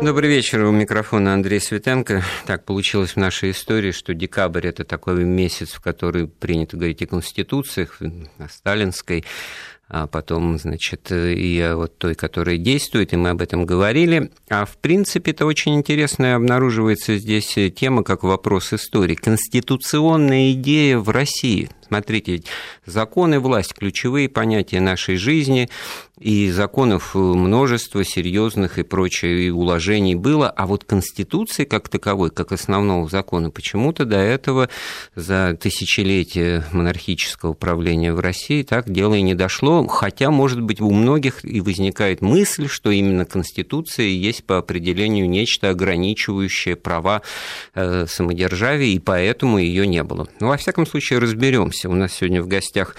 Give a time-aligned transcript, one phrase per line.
[0.00, 0.62] Добрый вечер.
[0.64, 2.22] У микрофона Андрей Светенко.
[2.46, 7.06] Так получилось в нашей истории, что декабрь– это такой месяц, в который принято говорить о
[7.06, 8.00] конституциях,
[8.38, 9.24] о сталинской,
[9.88, 14.30] а потом, значит, и вот той, которая действует, и мы об этом говорили.
[14.48, 19.16] А в принципе, это очень интересная обнаруживается здесь тема, как вопрос истории.
[19.16, 21.70] Конституционная идея в России.
[21.88, 22.42] Смотрите,
[22.84, 25.68] законы, власть– ключевые понятия нашей жизни,
[26.20, 32.52] и законов множество серьезных и прочее, и уложений было, а вот Конституции как таковой, как
[32.52, 34.68] основного закона, почему-то до этого
[35.14, 40.90] за тысячелетия монархического правления в России так дело и не дошло, хотя, может быть, у
[40.90, 47.22] многих и возникает мысль, что именно Конституция есть по определению нечто ограничивающее права
[47.74, 50.24] э, самодержавия, и поэтому ее не было.
[50.40, 51.77] Но, ну, во всяком случае, разберемся.
[51.86, 52.96] У нас сегодня в гостях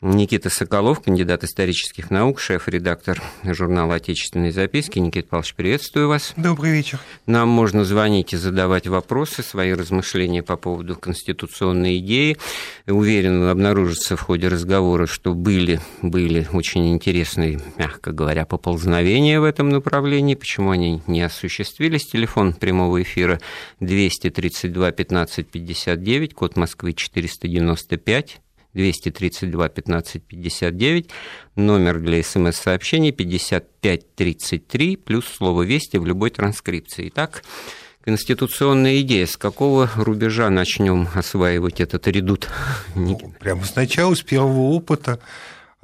[0.00, 5.00] Никита Соколов, кандидат исторических наук, шеф-редактор журнала «Отечественные записки».
[5.00, 6.34] Никита Павлович, приветствую вас.
[6.36, 7.00] Добрый вечер.
[7.26, 12.36] Нам можно звонить и задавать вопросы, свои размышления по поводу конституционной идеи.
[12.86, 19.68] Уверен, обнаружится в ходе разговора, что были, были очень интересные, мягко говоря, поползновения в этом
[19.68, 20.36] направлении.
[20.36, 22.06] Почему они не осуществились?
[22.06, 23.40] Телефон прямого эфира
[23.80, 28.40] 232 15 59, код Москвы 495.
[28.78, 31.10] 232 15 59,
[31.56, 37.08] номер для смс-сообщений 5533, плюс слово «Вести» в любой транскрипции.
[37.08, 37.42] Итак,
[38.04, 39.26] конституционная идея.
[39.26, 42.48] С какого рубежа начнем осваивать этот редут?
[42.94, 45.18] Ну, прямо сначала, с первого опыта.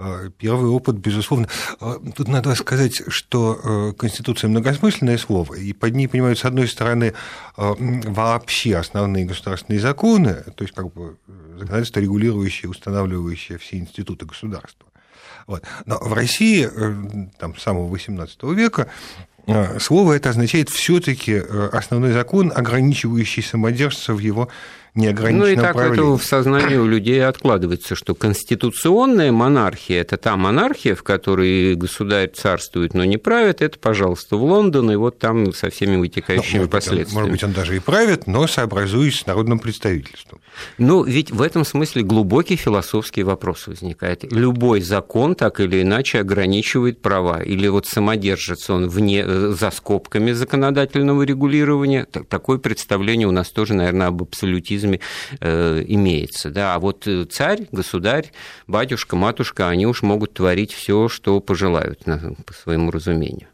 [0.05, 1.49] А, первый опыт, безусловно.
[1.81, 6.69] А, тут надо сказать, что э, Конституция многосмысленное слово, и под ней понимают, с одной
[6.69, 7.15] стороны,
[7.57, 11.17] а, вообще основные государственные законы, то есть как бы
[11.55, 14.87] законодательство, регулирующее, устанавливающее все институты государства.
[15.47, 15.63] Вот.
[15.87, 18.89] Но в России э, там, с самого XVIII века
[19.47, 21.37] э, слово это означает все-таки
[21.73, 24.51] основной закон, ограничивающий самодержца в его
[24.95, 26.15] неограниченном Ну и так правлении.
[26.15, 32.31] это в сознании у людей откладывается, что конституционная монархия– это та монархия, в которой государь
[32.31, 36.59] царствует, но не правит, это, пожалуйста, в Лондон, и вот там со всеми вытекающими ну,
[36.59, 37.05] может последствиями.
[37.07, 40.41] Быть, может быть, он даже и правит, но сообразуясь с народным представительством.
[40.79, 44.25] Ну, ведь в этом смысле глубокий философский вопрос возникает.
[44.33, 50.31] Любой закон так или иначе ограничивает права, или вот самодержится он вне, э, за скобками
[50.33, 52.05] законодательного регулирования.
[52.05, 55.01] Такое представление у нас тоже, наверное, об абсолютизме капитализме
[55.41, 56.51] э, имеется.
[56.51, 56.75] Да?
[56.75, 58.33] А вот э, царь, государь,
[58.67, 62.01] батюшка, матушка, они уж могут творить все, что пожелают,
[62.47, 63.49] по своему разумению.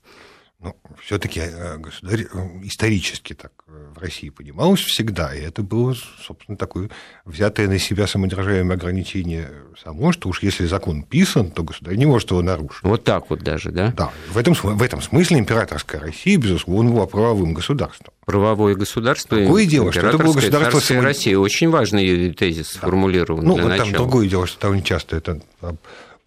[0.62, 2.26] Ну, все-таки э, государь
[2.64, 6.90] исторически так в России понималось всегда, и это было, собственно, такое
[7.24, 9.50] взятое на себя самодержавием ограничение
[9.82, 12.82] само, что уж если закон писан, то государь не может его нарушить.
[12.82, 13.94] Вот так вот даже, да?
[13.96, 14.10] Да.
[14.30, 18.12] В этом, в этом смысле императорская Россия, безусловно, была правовым государством.
[18.26, 19.38] Правовое государство.
[19.38, 20.78] Другое дело, что это было государство...
[20.78, 21.04] Самод...
[21.04, 21.34] России.
[21.34, 22.80] Очень важный тезис да.
[22.80, 23.86] сформулирован ну, для вот начала.
[23.86, 25.40] там другое дело, что довольно часто это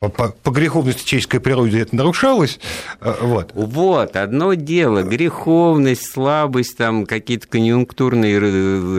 [0.09, 2.59] по, по греховности человеческой природы это нарушалось.
[3.02, 3.52] Э, вот.
[3.53, 8.40] вот, одно дело, греховность, слабость, там какие-то конъюнктурные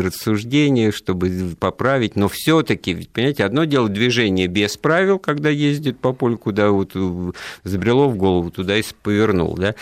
[0.02, 6.12] рассуждения, чтобы поправить, но все таки понимаете, одно дело движение без правил, когда ездит по
[6.12, 6.92] полю, куда вот
[7.62, 9.74] забрело в голову, туда и повернул, да,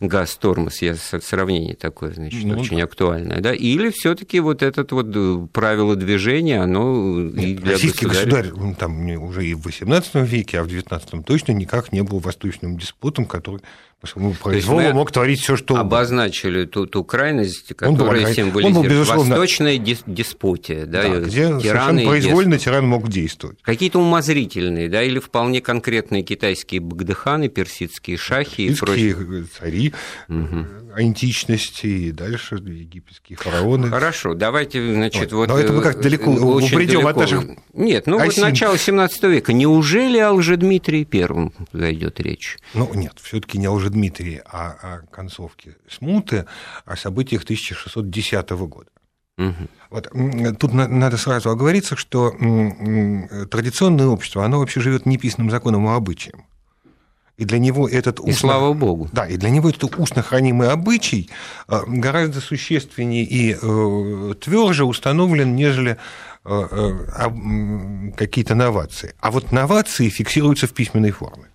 [0.00, 2.84] газ, тормоз, я сравнение такое, значит, ну, очень да.
[2.84, 7.72] актуальное, да, или все таки вот этот вот э, правило движения, оно Нет, и для
[7.72, 12.18] Российский государь, там уже и в XVIII веке, а в XIX точно никак не был
[12.18, 13.60] восточным диспутом, который
[14.00, 18.72] по своему произволу мог творить все, что обозначили ту, ту крайность, которая он символизирует он
[18.72, 19.36] был, безусловно...
[19.36, 20.86] восточная диспутия.
[20.86, 23.58] Да, да, где тираны произвольно тиран мог действовать.
[23.60, 29.44] Какие-то умозрительные, да, или вполне конкретные китайские багдыханы, персидские шахи и прочие.
[29.58, 29.92] цари
[30.28, 30.66] угу.
[30.96, 33.90] античности и дальше египетские фараоны.
[33.90, 35.48] Хорошо, давайте, значит, вот...
[35.48, 37.44] Но это мы как далеко упредем от наших...
[37.74, 38.44] Нет, ну Осин.
[38.44, 39.52] вот начало 17 века.
[39.52, 42.58] Неужели о Лжедмитрии Первом зайдет речь?
[42.72, 46.46] Ну, нет, все таки не о Дмитрий о, о концовке смуты,
[46.84, 48.90] о событиях 1610 года.
[49.38, 49.68] Угу.
[49.90, 52.30] Вот, тут надо сразу оговориться, что
[53.50, 56.44] традиционное общество, оно вообще живет неписанным законом, а обычаем.
[57.40, 58.30] И для него этот устно...
[58.30, 59.08] И слава богу.
[59.12, 61.30] Да, и для него этот устно хранимый обычай
[61.68, 65.96] э, гораздо существеннее и э, тверже установлен, нежели
[66.44, 69.14] э, какие-то новации.
[69.20, 71.46] А вот новации фиксируются в письменной форме.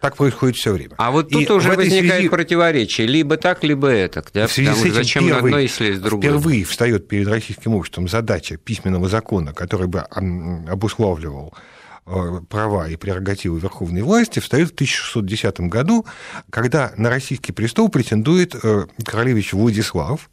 [0.00, 0.94] Так происходит все время.
[0.96, 2.28] А вот тут и уже возникает связи...
[2.28, 3.06] противоречие.
[3.06, 4.24] Либо так, либо это.
[4.32, 4.46] Да?
[4.46, 6.30] В связи Потому с этим зачем первый, одно, если другое?
[6.30, 11.54] Впервые встает перед российским обществом задача письменного закона, который бы обуславливал
[12.48, 16.06] права и прерогативы верховной власти встает в 1610 году,
[16.48, 18.56] когда на российский престол претендует
[19.04, 20.30] королевич Владислав,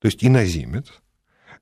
[0.00, 0.86] то есть иноземец,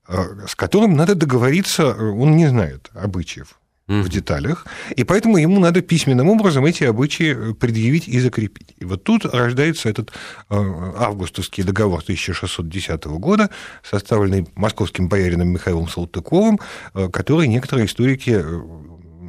[0.07, 4.01] с которым надо договориться, он не знает обычаев mm.
[4.01, 4.65] в деталях,
[4.95, 8.75] и поэтому ему надо письменным образом эти обычаи предъявить и закрепить.
[8.77, 10.13] И вот тут рождается этот э,
[10.49, 13.49] августовский договор 1610 года,
[13.83, 16.59] составленный московским боярином Михаилом Салтыковым,
[16.93, 18.61] э, который некоторые историки э,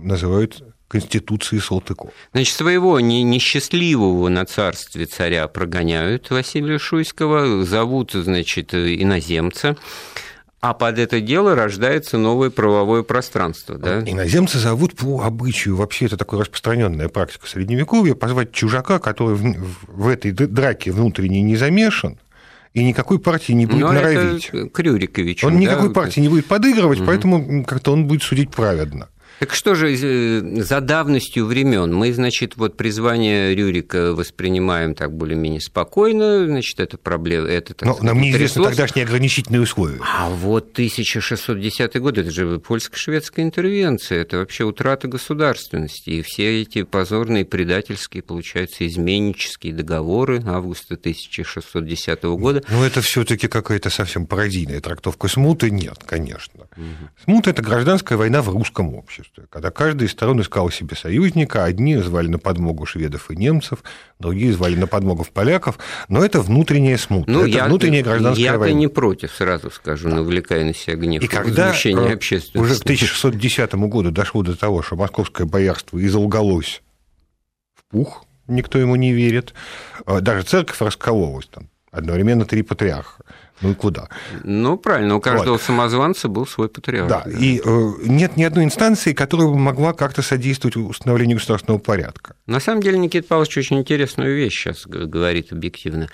[0.02, 2.12] называют Конституции Салтыкова.
[2.32, 9.76] Значит, своего несчастливого на царстве царя прогоняют Василия Шуйского, зовут, значит, иноземца,
[10.70, 13.78] а под это дело рождается новое правовое пространство.
[13.78, 14.00] Да?
[14.00, 20.32] Иноземцы зовут по обычаю, вообще это такая распространенная практика Средневековья, позвать чужака, который в этой
[20.32, 22.18] драке внутренней не замешан,
[22.74, 24.50] и никакой партии не будет Но норовить.
[24.52, 25.44] Это Крюрикович.
[25.44, 25.58] Он да?
[25.60, 27.06] никакой партии не будет подыгрывать, угу.
[27.06, 29.08] поэтому как-то он будет судить праведно.
[29.38, 31.92] Так что же э, за давностью времен?
[31.92, 37.94] Мы, значит, вот призвание Рюрика воспринимаем так более-менее спокойно, значит, это проблема, это так Но
[37.94, 40.00] сказать, нам неизвестны тогдашние ограничительные условия.
[40.00, 46.82] А вот 1610 год, это же польско-шведская интервенция, это вообще утрата государственности, и все эти
[46.82, 52.62] позорные предательские, получаются, изменнические договоры августа 1610 года.
[52.70, 56.64] Ну, это все таки какая-то совсем пародийная трактовка смуты, нет, конечно.
[56.76, 57.10] Угу.
[57.24, 61.64] Смута– это гражданская война в русском обществе обществе, когда каждая из сторон искала себе союзника,
[61.64, 63.82] одни звали на подмогу шведов и немцев,
[64.18, 65.78] другие звали на подмогу поляков,
[66.08, 68.74] но это внутренняя смута, ну, это я, внутренняя гражданская я война.
[68.74, 70.16] Я не против, сразу скажу, да.
[70.16, 71.94] навлекая на себя гнев и когда э,
[72.54, 76.82] уже к 1610 году дошло до того, что московское боярство изолгалось
[77.74, 79.54] в пух, никто ему не верит,
[80.06, 83.24] э, даже церковь раскололась там, одновременно три патриарха.
[83.62, 84.08] Ну и куда?
[84.44, 85.62] Ну, правильно, у каждого вот.
[85.62, 87.08] самозванца был свой патриарх.
[87.08, 87.30] Да, да.
[87.30, 92.36] и э, нет ни одной инстанции, которая бы могла как-то содействовать установлению государственного порядка.
[92.46, 96.08] На самом деле Никита Павлович очень интересную вещь сейчас говорит объективно.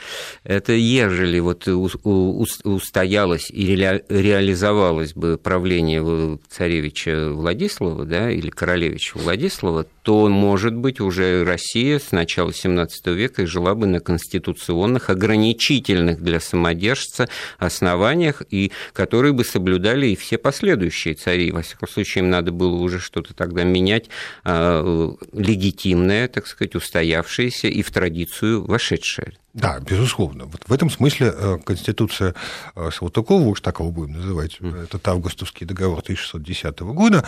[0.45, 10.29] Это ежели вот устоялось и реализовалось бы правление царевича Владислава, да, или королевича Владислава, то,
[10.29, 17.29] может быть, уже Россия с начала XVII века жила бы на конституционных, ограничительных для самодержца
[17.59, 21.51] основаниях, и которые бы соблюдали и все последующие цари.
[21.53, 24.09] Во всяком случае, им надо было уже что-то тогда менять
[24.45, 29.33] а, легитимное, так сказать, устоявшееся и в традицию вошедшее.
[29.55, 30.47] Да, безусловно.
[30.47, 32.35] Вот в этом смысле э, Конституция
[32.75, 34.85] э, Салтыкова, уж так его будем называть, mm.
[34.85, 37.25] этот августовский договор 1610 года,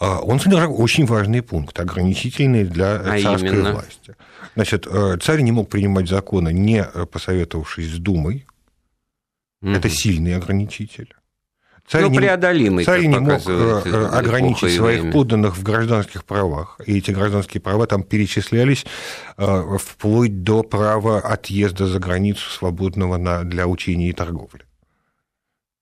[0.00, 3.72] э, он содержал очень важные пункты, ограничительные для а царской именно?
[3.72, 4.16] власти.
[4.54, 4.88] Значит,
[5.22, 8.46] царь не мог принимать законы, не посоветовавшись с Думой,
[9.62, 9.70] Угу.
[9.70, 11.15] Это сильный ограничитель.
[11.88, 12.84] Царь ну, преодолимый.
[12.84, 15.12] Царь не мог э, ограничить своих время.
[15.12, 16.78] подданных в гражданских правах.
[16.84, 18.84] И эти гражданские права там перечислялись
[19.36, 24.62] э, вплоть до права отъезда за границу свободного на, для учения и торговли.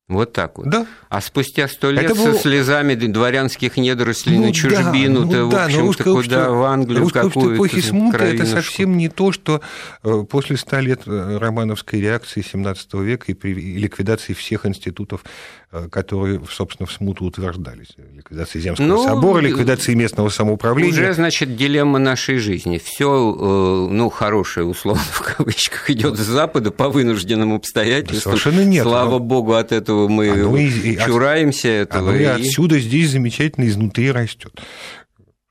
[0.06, 0.68] Вот так вот.
[0.68, 0.86] Да.
[1.08, 5.64] А спустя сто лет Это со слезами дворянских недорослей ну, на чужбину, да, ну, да,
[5.64, 9.62] в общем-то, куда, в Англию, в какую-то эпохи смуты это совсем не то, что
[10.02, 15.24] э, после ста лет э, романовской реакции 17 века и при ликвидации всех институтов,
[15.72, 17.96] э, которые, собственно, в смуту утверждались.
[18.14, 20.92] Ликвидация Земского ну, собора, ликвидация местного самоуправления.
[20.92, 22.76] Уже, значит, дилемма нашей жизни.
[22.76, 28.34] Все, ну, хорошее, условно, в кавычках, идет с Запада по вынужденным обстоятельствам.
[28.34, 28.82] Да, совершенно нет.
[28.82, 29.20] Слава но...
[29.20, 32.10] богу, от этого этого мы оно и, чураемся этого.
[32.10, 34.60] Оно и отсюда здесь замечательно изнутри растет.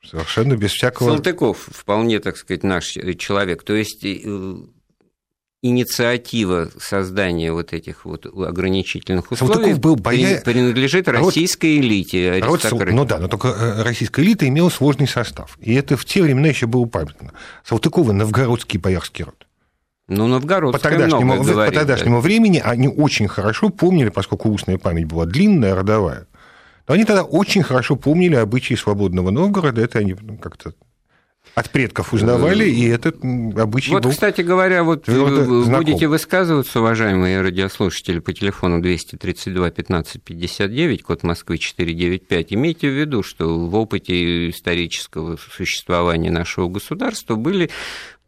[0.06, 1.10] Совершенно без всякого...
[1.10, 2.86] Салтыков вполне, так сказать, наш
[3.18, 3.64] человек.
[3.64, 4.56] То есть э,
[5.62, 10.42] инициатива создания вот этих вот ограничительных условий был боя...
[10.42, 11.86] принадлежит российской Род...
[11.86, 12.94] элите, аристократии.
[12.94, 15.58] Ну да, но только э, российская элита имела сложный состав.
[15.60, 17.32] И это в те времена еще было памятно.
[17.64, 19.48] Салтыкова– новгородский боярский род.
[20.15, 22.22] Ну, новгородская по тогдашнему, много говорит, по тогдашнему да.
[22.22, 26.27] времени они очень хорошо помнили, поскольку устная память была длинная, родовая,
[26.88, 30.74] но они тогда очень хорошо помнили обычаи свободного Новгорода, это они ну, как-то
[31.55, 35.86] от предков узнавали, и этот обычай Вот, был кстати говоря, вот вы знаком.
[35.86, 43.22] будете высказываться, уважаемые радиослушатели, по телефону 232 15 59, код Москвы 495, имейте в виду,
[43.22, 47.70] что в опыте исторического существования нашего государства были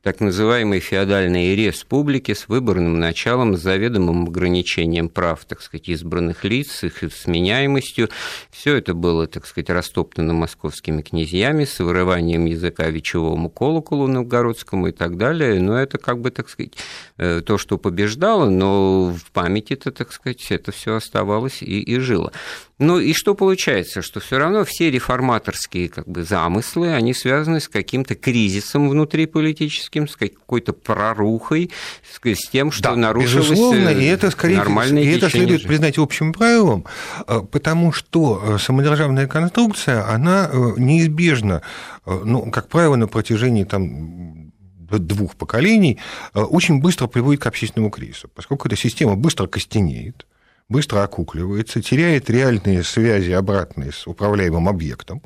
[0.06, 6.84] так называемой феодальной республики с выборным началом, с заведомым ограничением прав, так сказать, избранных лиц,
[6.84, 8.12] их сменяемостью.
[8.52, 14.92] Все это было, так сказать, растоптано московскими князьями с вырыванием языка вечевому колоколу новгородскому и
[14.92, 15.60] так далее.
[15.60, 16.74] Но это, как бы, так сказать,
[17.18, 22.34] то, что побеждало, но в памяти-то, так сказать, это все оставалось и, и жило.
[22.78, 24.02] Ну и что получается?
[24.02, 30.18] Что все равно все реформаторские как бы, замыслы, они связаны с каким-то кризисом внутриполитическим, с
[30.18, 31.72] какой-то прорухой,
[32.04, 35.68] с тем, что да, нарушилось безусловно, и это, скорее, и это следует жизни.
[35.68, 36.86] признать общим правилом,
[37.28, 41.62] э, потому что э, самодержавная конструкция, она э, неизбежна,
[42.06, 44.45] ну, как правило, на протяжении там,
[44.90, 46.00] двух поколений
[46.34, 50.26] очень быстро приводит к общественному кризису, поскольку эта система быстро костенеет,
[50.70, 55.22] быстро окукливается, теряет реальные связи обратные с управляемым объектом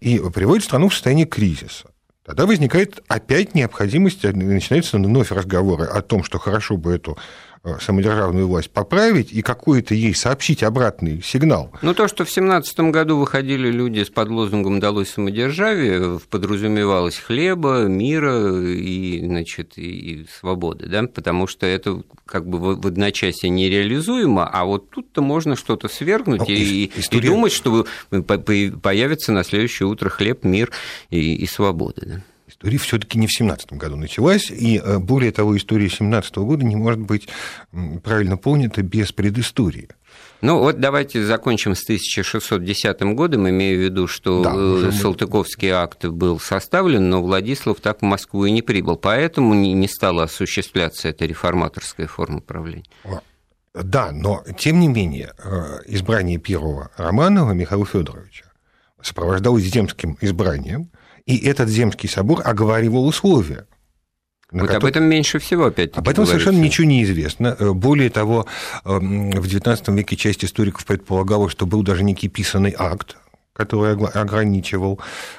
[0.00, 1.90] и приводит страну в состояние кризиса.
[2.24, 7.49] Тогда возникает опять необходимость, начинаются вновь разговоры о том, что хорошо бы эту Э,
[7.80, 11.70] самодержавную власть поправить и какой-то ей сообщить обратный сигнал.
[11.82, 17.84] Ну, то, что в 17 году выходили люди с под лозунгом «Далось самодержавие», подразумевалось хлеба,
[17.84, 24.64] мира и, значит, и свободы, да, потому что это как бы в одночасье нереализуемо, а
[24.64, 27.26] вот тут-то можно что-то свергнуть ну, и, история...
[27.26, 30.70] и думать, что появится на следующее утро хлеб, мир
[31.10, 32.02] и, и свобода.
[32.06, 36.64] Да история все-таки не в 17 году началась, и э, более того, история 17 года
[36.64, 37.28] не может быть
[38.02, 39.88] правильно понята без предыстории.
[40.42, 46.04] Ну вот давайте закончим с 1610 годом, имея в виду, что да, э, Салтыковский акт
[46.04, 51.26] был составлен, но Владислав так в Москву и не прибыл, поэтому не стала осуществляться эта
[51.26, 52.84] реформаторская форма правления.
[53.72, 58.46] Да, но тем не менее э, избрание первого Романова Михаила Федоровича
[59.00, 60.90] сопровождалось земским избранием,
[61.30, 63.66] и этот Земский собор оговаривал условия.
[64.50, 64.76] Вот который...
[64.78, 67.56] об этом меньше всего опять Об этом совершенно ничего не известно.
[67.58, 68.46] Э, более того,
[68.84, 73.16] эм, в XIX веке часть историков предполагала, что был даже некий писанный акт,
[73.52, 74.98] который ограничивал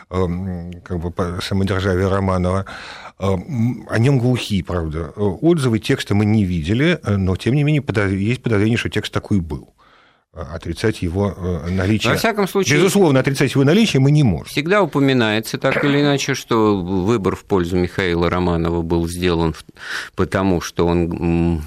[0.10, 2.66] эм, как бы, самодержавие Романова.
[3.20, 5.10] Эм, о нем глухие, правда.
[5.10, 7.84] Отзывы текста мы не видели, э, но, тем не менее,
[8.18, 9.74] есть подозрение, что текст такой был
[10.34, 12.14] отрицать его э, наличие.
[12.14, 14.46] Во всяком случае, безусловно, отрицать его наличие мы не можем.
[14.46, 19.54] Всегда упоминается так или иначе, что выбор в пользу Михаила Романова был сделан
[20.16, 21.62] потому, что он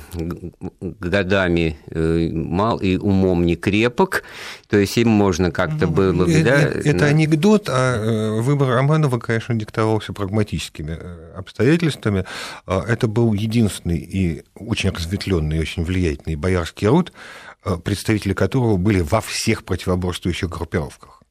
[0.80, 4.24] годами э, мал и умом не крепок,
[4.68, 6.26] то есть им можно как-то было...
[6.26, 7.06] Это, да, это да.
[7.06, 10.98] анекдот, а э, выбор Романова, конечно, диктовался прагматическими
[11.36, 12.24] обстоятельствами.
[12.66, 17.43] А это был единственный и очень разветвленный, и очень влиятельный боярский род, Э,
[17.84, 21.24] представители которого были во всех противоборствующих группировках.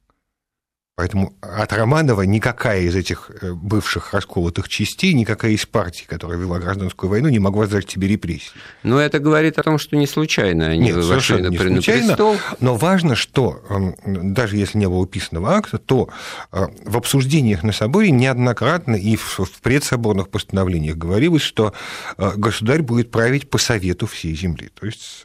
[0.96, 6.60] Поэтому от Романова никакая из этих э, бывших расколотых частей, никакая из партий, которая вела
[6.60, 8.52] гражданскую войну, не могла сдать себе репрессии.
[8.84, 12.36] Но это говорит о том, что не случайно они Нет, совершенно не случайно, престол.
[12.60, 16.10] Но важно, что эм, даже если не было писанного акта, то
[16.52, 21.74] э, в обсуждениях на соборе неоднократно и в предсоборных постановлениях говорилось, что
[22.16, 24.70] государь будет править по совету всей земли.
[24.78, 25.24] То есть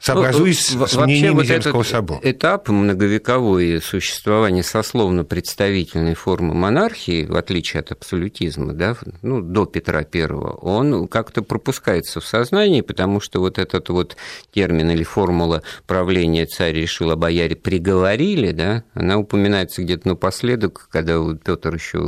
[0.00, 2.20] сообразуясь ну, с мнением вот Земского собора.
[2.22, 10.26] Этап многовековой существования сословно-представительной формы монархии, в отличие от абсолютизма, да, ну, до Петра I,
[10.26, 14.16] он как-то пропускается в сознании, потому что вот этот вот
[14.52, 21.18] термин или формула правления царь решил, а бояре приговорили, да, она упоминается где-то напоследок, когда
[21.44, 21.98] Петр еще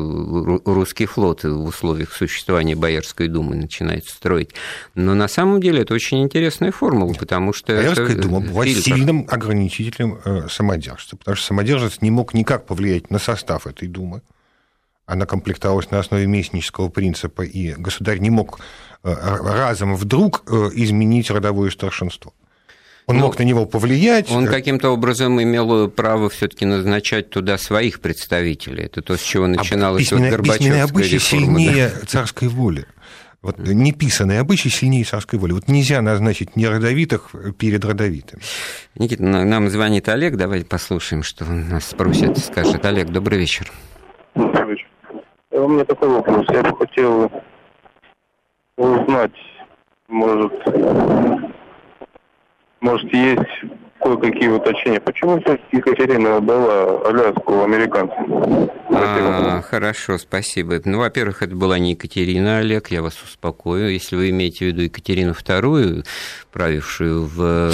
[0.64, 4.50] русский флот в условиях существования Боярской думы начинает строить.
[4.94, 8.82] Но на самом деле это очень интересная формула, потому что Боярская дума была фильтр.
[8.82, 14.22] сильным ограничителем э, самодержца, потому что самодержец не мог никак повлиять на состав этой думы.
[15.06, 18.60] Она комплектовалась на основе местнического принципа, и государь не мог
[19.02, 22.32] э, разом вдруг э, изменить родовое старшинство.
[23.06, 24.30] Он ну, мог на него повлиять.
[24.30, 28.84] Он каким-то образом имел право все-таки назначать туда своих представителей.
[28.84, 32.06] Это то, с чего а начиналось а письменная, вот Горбачевская обычай реформа, сильнее да?
[32.06, 32.86] царской воли.
[33.42, 35.52] Вот неписанный обычай сильнее царской воли.
[35.52, 38.42] Вот нельзя назначить неродовитых перед родовитыми.
[38.96, 42.84] Никита, нам звонит Олег, давайте послушаем, что он нас спросит, скажет.
[42.84, 43.70] Олег, добрый вечер.
[44.34, 44.86] Добрый вечер.
[45.52, 46.46] У меня такой вопрос.
[46.50, 47.32] Я бы хотел
[48.76, 49.32] узнать,
[50.08, 50.52] может,
[52.80, 53.40] может есть
[54.00, 55.00] кое-какие уточнения.
[55.00, 58.70] Почему все-таки Екатерина отдала Аляску американцам?
[58.88, 60.80] А, хорошо, спасибо.
[60.84, 63.92] Ну, во-первых, это была не Екатерина Олег, я вас успокою.
[63.92, 66.04] Если вы имеете в виду Екатерину II,
[66.52, 67.72] правившую в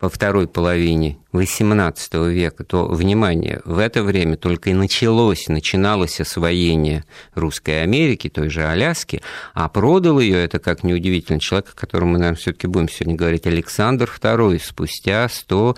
[0.00, 7.04] во второй половине XVIII века, то, внимание, в это время только и началось, начиналось освоение
[7.34, 12.18] Русской Америки, той же Аляски, а продал ее, это как неудивительно, человек, о котором мы,
[12.18, 15.76] наверное, все таки будем сегодня говорить, Александр II, спустя 100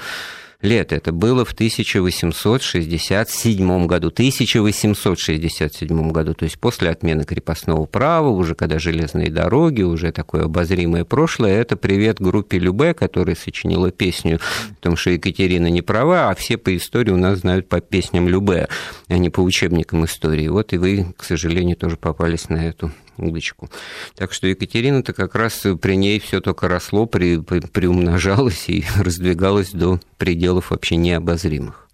[0.63, 0.93] лет.
[0.93, 4.09] Это было в 1867 году.
[4.09, 11.05] 1867 году, то есть после отмены крепостного права, уже когда железные дороги, уже такое обозримое
[11.05, 11.61] прошлое.
[11.61, 14.39] Это привет группе Любе, которая сочинила песню
[14.71, 18.29] о том, что Екатерина не права, а все по истории у нас знают по песням
[18.29, 18.69] Любе,
[19.09, 20.47] а не по учебникам истории.
[20.49, 23.71] Вот и вы, к сожалению, тоже попались на эту удочку.
[24.15, 29.73] Так что Екатерина-то как раз при ней все только росло, при, при, приумножалось и раздвигалось
[29.73, 31.89] до пределов вообще необозримых.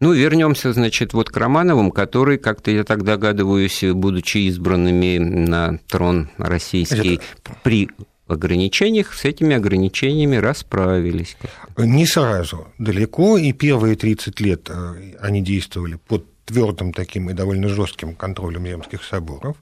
[0.00, 6.30] Ну, вернемся, значит, вот к Романовым, которые, как-то, я так догадываюсь, будучи избранными на трон
[6.36, 7.20] российский
[7.62, 7.88] при
[8.26, 11.36] ограничениях, с этими ограничениями расправились.
[11.76, 17.68] Не сразу, далеко, и первые 30 лет э, они действовали под твердым таким и довольно
[17.68, 19.56] жестким контролем земских соборов.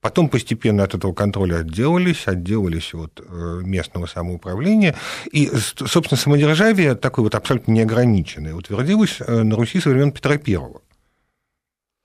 [0.00, 4.94] Потом постепенно от этого контроля отделались, отделались от э, местного самоуправления.
[5.32, 10.82] И, собственно, самодержавие такое вот абсолютно неограниченное утвердилось э, на Руси со времен Петра Первого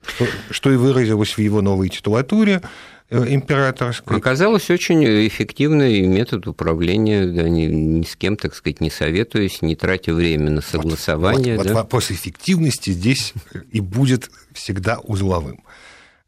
[0.06, 2.62] что, что и выразилось в его новой титулатуре
[3.10, 4.18] э, императорской.
[4.18, 9.76] Оказалось очень эффективный метод управления, да, ни, ни с кем, так сказать, не советуясь, не
[9.76, 11.58] тратя время на согласование.
[11.58, 11.74] Вот, вот, да?
[11.74, 13.34] вот вопрос эффективности здесь
[13.72, 15.64] и будет всегда узловым.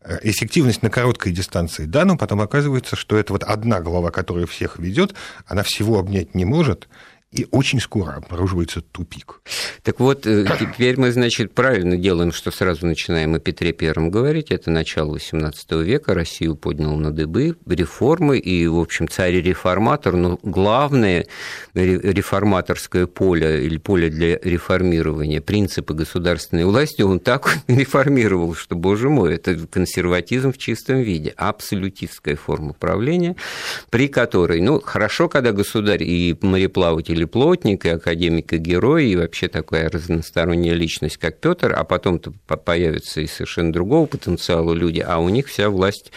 [0.07, 4.45] Э, эффективность на короткой дистанции, да, но потом оказывается, что это вот одна глава, которая
[4.45, 5.15] всех ведет,
[5.47, 6.87] она всего обнять не может,
[7.35, 9.41] и очень скоро обнаруживается тупик.
[9.83, 14.51] Так вот, э, теперь мы, значит, правильно делаем, что сразу начинаем о Петре Первом говорить.
[14.51, 21.27] Это начало XVIII века, Россию поднял на дыбы, реформы, и, в общем, царь-реформатор, но главное
[21.73, 29.35] реформаторское поле или поле для реформирования, принципы государственной власти, он так реформировал, что, боже мой,
[29.35, 33.35] это консерватизм в чистом виде, абсолютистская форма правления,
[33.89, 39.15] при которой, ну, хорошо, когда государь и мореплаватели и плотник, и академик, и герой, и
[39.15, 45.19] вообще такая разносторонняя личность, как Петр, а потом-то появятся и совершенно другого потенциала люди, а
[45.19, 46.11] у них вся власть,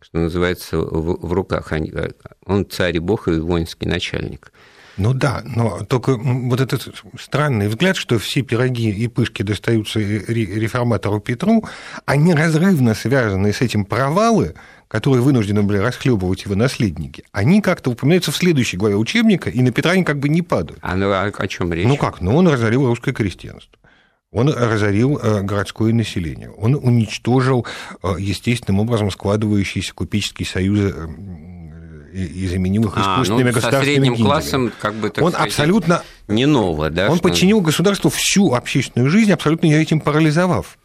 [0.00, 1.72] что называется, в, в руках.
[1.72, 2.10] Э,
[2.46, 4.52] он царь и бог и воинский начальник.
[4.96, 11.20] Ну да, но только вот этот странный взгляд, что все пироги и пышки достаются реформатору
[11.20, 11.64] Петру,
[12.06, 14.54] они разрывно связаны с этим провалы,
[14.94, 19.72] которые вынуждены были расхлебывать его наследники, они как-то упоминаются в следующей главе учебника, и на
[19.72, 20.78] Петра они как бы не падают.
[20.82, 21.84] А ну, а о чем речь?
[21.84, 22.20] Ну как?
[22.20, 23.76] Ну, он разорил русское крестьянство.
[24.30, 26.48] Он разорил э, городское население.
[26.50, 27.66] Он уничтожил
[28.04, 30.94] э, естественным образом складывающиеся купеческие союзы
[32.14, 34.26] э, и заменил их искусственными а, ну, государственными со средним гильдиями.
[34.26, 36.02] классом, как бы, так Он сказать, абсолютно...
[36.26, 37.10] Не ново, да?
[37.10, 37.28] Он что...
[37.28, 40.78] подчинил государству всю общественную жизнь, абсолютно этим парализовав.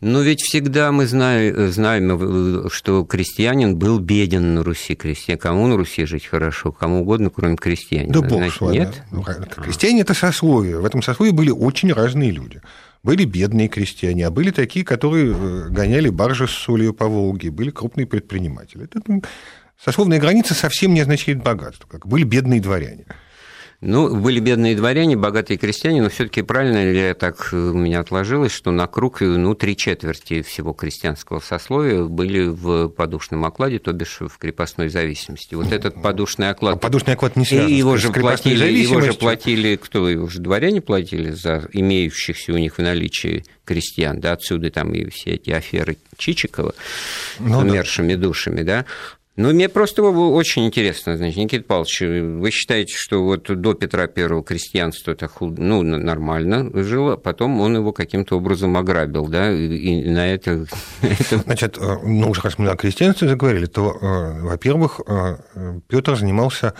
[0.00, 4.94] Но ведь всегда мы знаем, знаем, что крестьянин был беден на Руси.
[4.94, 8.12] Крестьян, кому на Руси жить хорошо, кому угодно, кроме крестьянина.
[8.12, 8.76] Да бог вами.
[8.76, 9.02] Нет?
[9.10, 9.24] Ну,
[9.56, 10.78] крестьяне– это сословие.
[10.78, 12.60] В этом сословии были очень разные люди.
[13.02, 17.68] Были бедные крестьяне, а были такие, которые э, гоняли баржи с солью по Волге, были
[17.70, 18.84] крупные предприниматели.
[18.84, 19.22] Это ну,
[19.84, 23.04] Сословная граница совсем не означает богатство, как были бедные дворяне.
[23.82, 28.70] Ну, были бедные дворяне, богатые крестьяне, но все-таки правильно ли так у меня отложилось, что
[28.70, 34.38] на круг, ну, три четверти всего крестьянского сословия были в подушном окладе, то бишь в
[34.38, 35.54] крепостной зависимости.
[35.54, 36.76] Вот этот подушный оклад...
[36.76, 40.80] А подушный оклад не связан его же платили, Его же платили, кто его же дворяне
[40.80, 45.98] платили за имеющихся у них в наличии крестьян, да, отсюда там и все эти аферы
[46.16, 46.74] Чичикова
[47.38, 48.22] ну, с умершими да.
[48.22, 48.86] душами, да.
[49.36, 54.44] Ну, мне просто очень интересно, значит, Никита Павлович, вы считаете, что вот до Петра Первого
[54.44, 60.66] крестьянство это ну, нормально жило, потом он его каким-то образом ограбил, да, и на это...
[61.46, 66.74] Значит, э, ну, уже раз мы о крестьянстве заговорили, то, э, во-первых, э, Петр занимался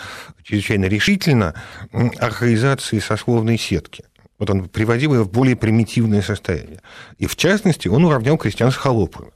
[0.44, 1.54] чрезвычайно решительно
[1.90, 4.04] архаизацией сословной сетки.
[4.38, 6.82] Вот он приводил ее в более примитивное состояние.
[7.18, 9.32] И, в частности, он уравнял крестьян с холопами.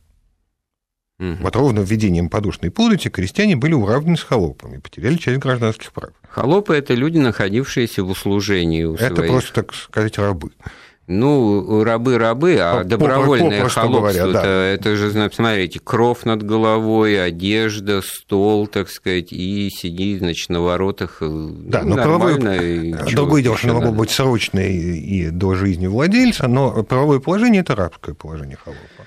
[1.21, 1.39] Угу.
[1.41, 6.11] Вот ровно введением подушной подати крестьяне были уравнены с холопами, потеряли часть гражданских прав.
[6.31, 9.31] Холопы– это люди, находившиеся в услужении у Это своих...
[9.31, 10.51] просто, так сказать, рабы.
[11.09, 14.67] Ну, рабы-рабы, а по, добровольное по, холопство, говоря, да.
[14.67, 21.17] это, же, смотрите, кров над головой, одежда, стол, так сказать, и сиди, значит, на воротах
[21.23, 22.37] э, Да, но правовое...
[23.11, 27.75] Другое дело, что оно могло быть срочное и до жизни владельца, но правовое положение– это
[27.75, 29.07] рабское положение холопа.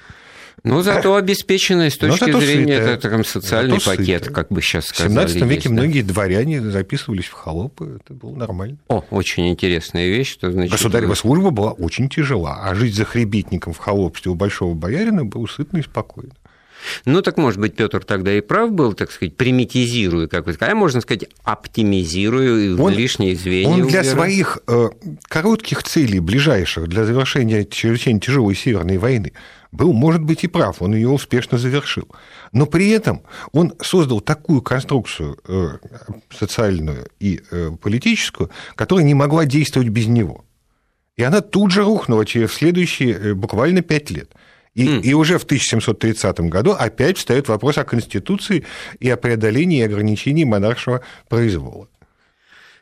[0.63, 2.93] Ну, зато обеспеченная с точки зрения, сытая.
[2.95, 4.36] это там социальный зато пакет, сытая.
[4.36, 5.10] как бы сейчас сказали.
[5.10, 8.78] В 17 веке есть, многие дворяне записывались в холопы, это было нормально.
[8.88, 10.34] О, очень интересная вещь.
[10.34, 14.76] Что, значит, Государева служба была очень тяжела, а жить за хребетником в холопстве у большого
[14.76, 16.34] боярина было сытно и спокойно.
[17.06, 20.74] Ну, так, может быть, Петр тогда и прав был, так сказать, примитизируя, как вы сказали,
[20.74, 23.70] а можно сказать, оптимизируя он, лишние звенья.
[23.70, 24.89] Он для своих э,
[25.28, 29.34] коротких целей, ближайших, для завершения чрезвычайно тяжелой Северной войны,
[29.72, 32.08] был, может быть, и прав, он ее успешно завершил.
[32.52, 33.22] Но при этом
[33.54, 35.78] он создал такую конструкцию э,
[36.30, 40.44] социальную и э, политическую, которая не могла действовать без него.
[41.15, 44.32] И она тут же рухнула через следующие э, буквально пять лет.
[44.74, 45.02] И, mm.
[45.02, 48.66] и уже в 1730 году опять встает вопрос о Конституции
[49.00, 51.88] и о преодолении и ограничении монаршего произвола.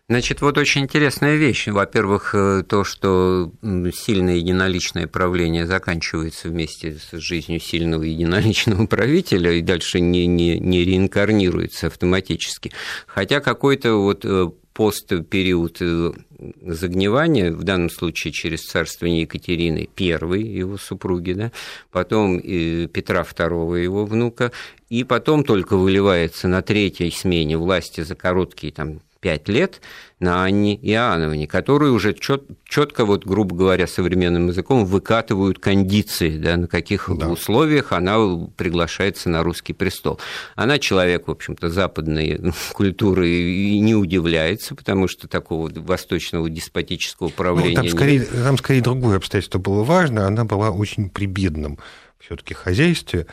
[0.09, 1.67] Значит, вот очень интересная вещь.
[1.67, 3.51] Во-первых, э, то, что
[3.93, 10.83] сильное единоличное правление заканчивается вместе с жизнью сильного единоличного правителя и дальше не, не, не
[10.83, 12.71] реинкарнируется автоматически.
[13.05, 16.13] Хотя какой-то вот э, постпериод э,
[16.61, 21.51] загнивания, в данном случае через царствование Екатерины I, его супруги, да,
[21.91, 24.53] потом Петра II, его внука,
[24.87, 29.81] и потом только выливается на третьей смене власти за короткие там, пять лет
[30.19, 36.67] на Анне Иоанновне, которые уже четко, вот, грубо говоря, современным языком выкатывают кондиции, да, на
[36.67, 37.29] каких да.
[37.29, 38.17] условиях она
[38.55, 40.19] приглашается на русский престол.
[40.55, 47.77] Она человек, в общем-то, западной культуры и не удивляется, потому что такого восточного деспотического управления...
[47.77, 50.27] Ну, там, скорее, там скорее другое обстоятельство было важно.
[50.27, 51.77] Она была очень при бедном
[52.19, 53.27] все-таки хозяйстве.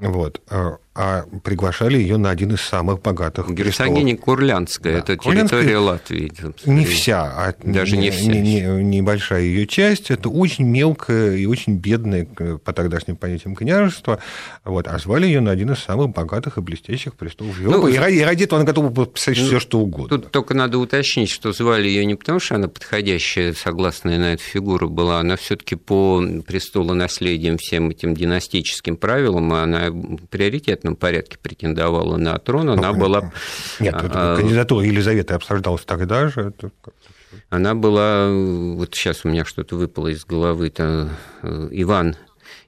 [0.00, 0.40] Вот.
[0.96, 4.98] А приглашали ее на один из самых богатых Герцогиня Курлянская, да.
[5.00, 6.32] это Курлянская, территория Латвии.
[6.66, 8.26] Не вся, а даже не, не вся.
[8.30, 10.12] Не, не, небольшая ее часть.
[10.12, 14.20] Это очень мелкое и очень бедное по тогдашним понятиям княжество.
[14.64, 17.76] Вот, а звали ее на один из самых богатых и блестящих престолов Европы.
[17.76, 20.16] Ну, и, ради, и ради этого она готова подписать ну, все, что угодно.
[20.16, 24.44] Тут только надо уточнить, что звали ее не потому, что она подходящая, согласная на эту
[24.44, 29.90] фигуру была, она все-таки по престолу наследием всем этим династическим правилам, она
[30.30, 33.32] приоритет обязательном порядке претендовала на трон, она ну, была...
[33.80, 36.52] Нет, а, кандидатура Елизаветы обсуждалась тогда же.
[36.56, 36.70] Это...
[37.50, 38.28] Она была...
[38.30, 40.68] Вот сейчас у меня что-то выпало из головы.
[40.68, 41.08] Это
[41.42, 42.16] э, Иван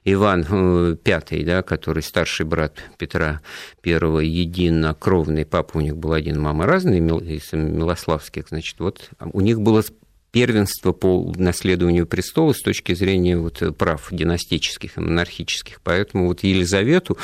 [0.03, 3.41] Иван V, э, да, который старший брат Петра
[3.85, 9.59] I, единокровный, папа у них был один, мама разные, из Милославских, значит, вот у них
[9.61, 9.83] было
[10.31, 15.81] первенство по наследованию престола с точки зрения вот прав династических и монархических.
[15.83, 17.17] Поэтому вот Елизавету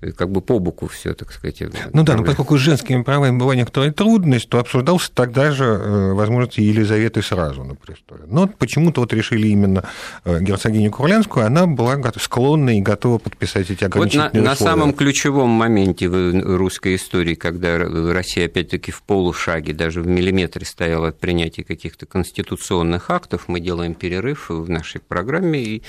[0.00, 1.62] э, как бы по боку все, так сказать.
[1.92, 6.12] Ну да, но поскольку с женскими правами была некоторая трудность, то обсуждался тогда же э,
[6.12, 8.24] возможность Елизаветы сразу на престоле.
[8.26, 9.88] Но почему-то вот решили именно
[10.24, 14.92] э, герцогиню Курлянскую, она была склонна и готова подписать эти ограничительные вот на, на самом
[14.92, 21.18] ключевом моменте в русской истории, когда Россия опять-таки в полушаге, даже в миллиметре стояла от
[21.18, 23.48] принятия каких-то конституций, конституционных актов.
[23.48, 25.82] Мы делаем перерыв в нашей программе и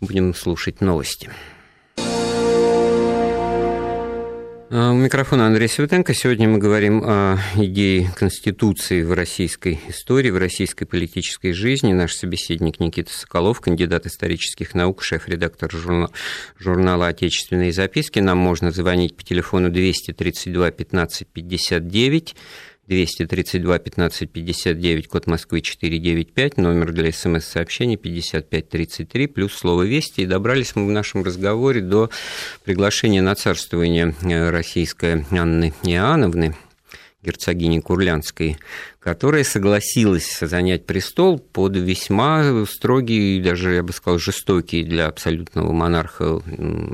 [0.00, 1.30] будем слушать новости.
[4.70, 6.12] А, у микрофона Андрей Светенко.
[6.14, 11.92] Сегодня мы говорим о идее Конституции в российской истории, в российской политической жизни.
[11.92, 16.10] Наш собеседник Никита Соколов, кандидат исторических наук, шеф-редактор журнала,
[16.58, 18.18] журнала «Отечественные записки».
[18.18, 22.36] Нам можно звонить по телефону 232 15 59
[22.88, 30.22] 232 15 59, код Москвы 495, номер для смс-сообщений 5533, плюс слово «Вести».
[30.22, 32.08] И добрались мы в нашем разговоре до
[32.64, 36.56] приглашения на царствование э, российской Анны Иоанновны,
[37.22, 38.56] герцогини Курлянской,
[39.08, 46.42] которая согласилась занять престол под весьма строгие, даже, я бы сказал, жестокие для абсолютного монарха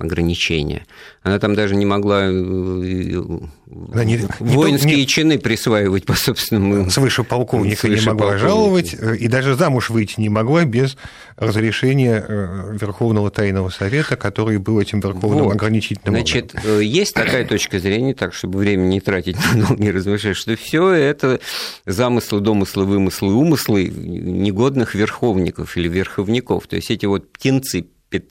[0.01, 0.87] ограничения.
[1.25, 6.89] Она там даже не могла э, да, не, воинские не, чины присваивать по собственному...
[6.91, 8.49] Свыше полковника свыше не могла полковника.
[8.49, 10.97] жаловать, э, и даже замуж выйти не могла без
[11.37, 15.55] разрешения э, Верховного Тайного Совета, который был этим Верховным вот.
[15.55, 16.81] ограничительным Значит, органом.
[16.81, 21.41] есть такая точка зрения, так, чтобы время не тратить на долгие размышления, что все это
[22.05, 26.67] замыслы, домыслы, вымыслы, умыслы негодных верховников или верховников.
[26.67, 27.87] То есть эти вот птенцы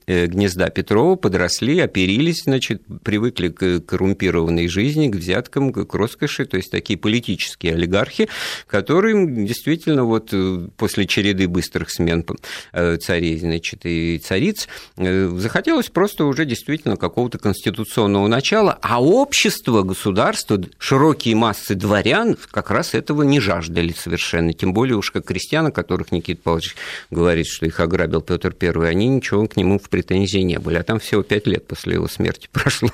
[0.08, 6.72] гнезда Петрова подросли, оперились, значит, привыкли к коррумпированной жизни, к взяткам, к роскоши, то есть
[6.72, 8.30] такие политические олигархи,
[8.68, 12.26] которым действительно вот э, после череды быстрых смен
[12.72, 20.62] э, царей, значит, и цариц захотелось просто уже действительно какого-то конституционного начала, а общество, государство,
[20.78, 25.72] широкие массы дворян как раз этого не жаждали совершенно, тем более уж как крестьян, о
[25.72, 26.76] которых Никита Павлович
[27.10, 30.84] говорит, что их ограбил Петр I, они ничего к нему в претензии не были, а
[30.84, 32.92] там всего пять лет после его смерти прошло.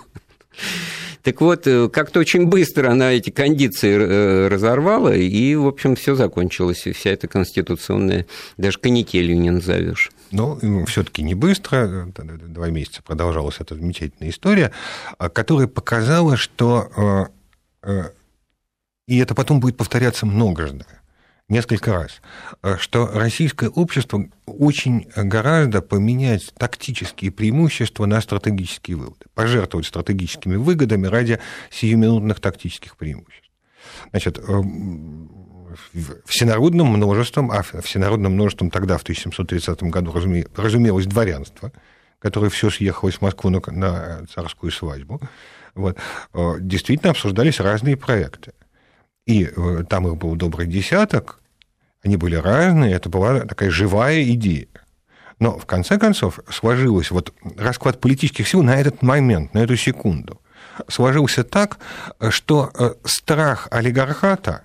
[1.21, 6.15] Так вот, э, как-то очень быстро она эти кондиции э, разорвала, и, в общем, все
[6.15, 8.25] закончилось, и вся эта конституционная,
[8.57, 10.11] даже канителью не назовешь.
[10.31, 14.71] Но все-таки не быстро, два месяца продолжалась эта замечательная история,
[15.17, 17.29] которая показала, что
[19.09, 20.85] и это потом будет повторяться многожды,
[21.49, 22.21] несколько раз,
[22.63, 31.07] э, что российское общество очень гораздо поменять тактические преимущества на стратегические выводы, пожертвовать стратегическими выгодами
[31.07, 33.49] ради сиюминутных тактических преимуществ.
[34.11, 34.61] Значит, э,
[36.25, 40.11] всенародным множеством, а всенародным множеством тогда, в 1730 году,
[40.55, 41.71] разумелось дворянство,
[42.19, 45.21] которое все съехалось в Москву на, на царскую свадьбу,
[45.75, 45.97] вот,
[46.33, 48.53] э, действительно обсуждались разные проекты.
[49.25, 51.38] И э, там их был добрый десяток,
[52.03, 54.67] они были разные, это была такая живая идея.
[55.39, 60.41] Но в конце концов сложилось вот расклад политических сил на этот момент, на эту секунду.
[60.87, 61.79] Сложился так,
[62.29, 64.63] что э, страх олигархата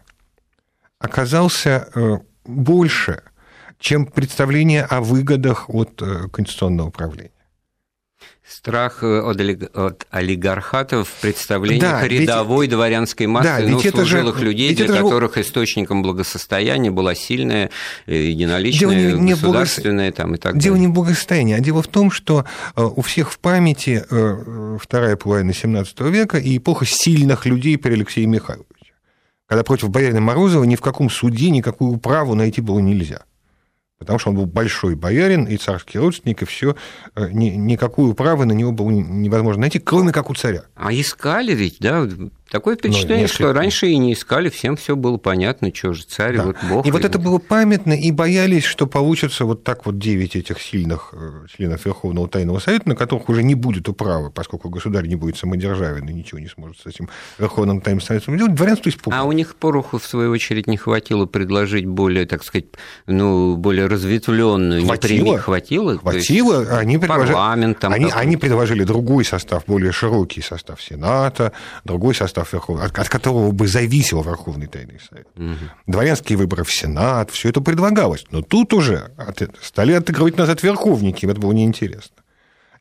[0.98, 3.22] оказался э, больше,
[3.78, 6.00] чем представление о выгодах от
[6.32, 7.33] конституционного управления.
[8.46, 9.40] Страх э, от,
[9.74, 14.86] от олигархатов в представлениях да, рядовой ведь, дворянской массы, да, ну, служилых же, людей, для
[14.86, 15.40] которых же...
[15.40, 17.70] источником благосостояния была сильная,
[18.06, 20.16] э, единоличная, дело не, государственная благос...
[20.16, 20.62] там, и так дело далее.
[20.62, 22.44] Дело не в благосостоянии, а дело в том, что
[22.76, 24.04] э, у всех в памяти
[24.78, 28.92] вторая половина XVII века и эпоха сильных людей при Алексее Михайловиче,
[29.46, 33.22] когда против боярина Морозова ни в каком суде никакую праву найти было нельзя
[33.98, 36.76] потому что он был большой боярин и царский родственник, и все,
[37.14, 40.64] э, ни, никакую право на него было невозможно найти, кроме как у царя.
[40.74, 42.06] А искали ведь, да,
[42.50, 43.44] Такое впечатление, несколько...
[43.44, 46.44] что раньше и не искали, всем все было понятно, что же царь, да.
[46.44, 46.86] вот бог.
[46.86, 51.12] И вот это было памятно, и боялись, что получится вот так вот девять этих сильных
[51.12, 55.36] э, членов Верховного Тайного Совета, на которых уже не будет управы, поскольку государь не будет
[55.36, 59.24] самодержавен и ничего не сможет с этим Верховным Тайным Советом делать, дворянство испугалось.
[59.24, 62.66] А у них пороху, в свою очередь, не хватило предложить более, так сказать,
[63.06, 65.98] ну, более разветвленную хватило, хватило?
[65.98, 67.32] Хватило, они предложили...
[67.34, 71.52] Парламент там они, они предложили другой состав, более широкий состав Сената,
[71.84, 75.26] другой состав состав Верховного, от, от которого бы зависел Верховный Тайный Совет.
[75.36, 75.70] Угу.
[75.86, 78.24] Дворянские выборы в Сенат, все это предлагалось.
[78.30, 82.16] Но тут уже от, стали отыгрывать назад верховники, им это было неинтересно.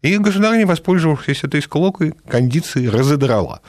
[0.02, 3.62] И государыня, воспользовавшись этой склокой, кондиции разодрала.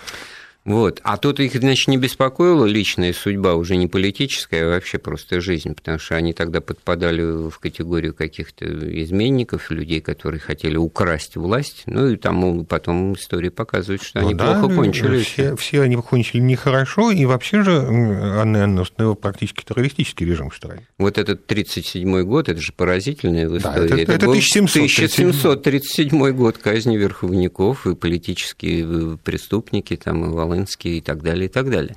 [0.64, 1.00] Вот.
[1.02, 5.74] А тут их, значит, не беспокоила личная судьба, уже не политическая, а вообще просто жизнь,
[5.74, 8.64] потому что они тогда подпадали в категорию каких-то
[9.02, 11.82] изменников, людей, которые хотели украсть власть.
[11.86, 15.22] Ну и там потом история показывает, что ну, они да, плохо кончили.
[15.22, 20.56] Все, все они кончили нехорошо, и вообще же Анна Иоанновна установила практически террористический режим в
[20.56, 20.86] стране.
[20.96, 23.48] Вот этот 37-й год, это же поразительная.
[23.50, 25.28] Да, это, это, это 1737.
[25.28, 31.70] 1737 год казни верховников и политические преступники, там, и Волынский и так далее, и так
[31.70, 31.96] далее.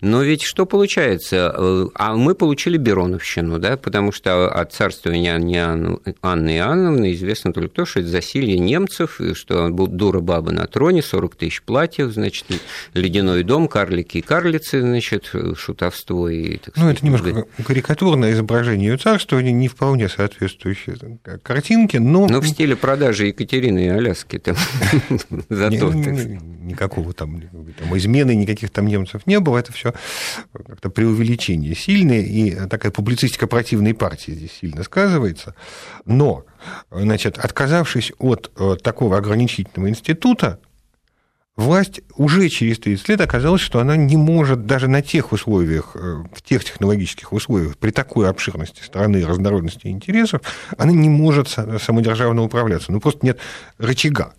[0.00, 1.54] Но ведь что получается?
[1.56, 7.86] Э, а мы получили Бероновщину, да, потому что от царствования Анны Иоанновны известно только то,
[7.86, 12.46] что это засилье немцев, и что дура баба на троне, 40 тысяч платьев, значит,
[12.94, 18.90] ледяной дом, карлики и карлицы, значит, шутовство и, так сказать, Ну, это немножко карикатурное изображение
[18.90, 20.96] ее царствования, не вполне соответствующее
[21.42, 22.26] картинке, но...
[22.26, 24.56] Но в стиле продажи Екатерины и Аляски там
[25.48, 25.92] зато...
[25.92, 27.42] Никакого там
[27.96, 29.92] измены никаких там немцев не было, это все
[30.52, 35.54] как-то преувеличение сильное, и такая публицистика противной партии здесь сильно сказывается.
[36.04, 36.44] Но,
[36.90, 40.58] значит, отказавшись от э, такого ограничительного института,
[41.56, 46.24] власть уже через 30 лет оказалось, что она не может даже на тех условиях, э,
[46.32, 50.42] в тех технологических условиях, при такой обширности страны, разнородности интересов,
[50.78, 52.92] она не может самодержавно управляться.
[52.92, 53.38] Ну, просто нет
[53.78, 54.34] рычага.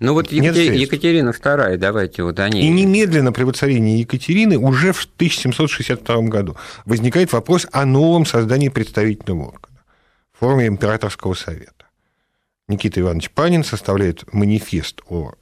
[0.00, 2.62] Ну, вот нет Екатерина II, давайте вот они...
[2.62, 9.48] И немедленно при воцарении Екатерины уже в 1762 году возникает вопрос о новом создании представительного
[9.48, 9.80] органа
[10.32, 11.74] в форме императорского совета.
[12.66, 15.32] Никита Иванович Панин составляет манифест о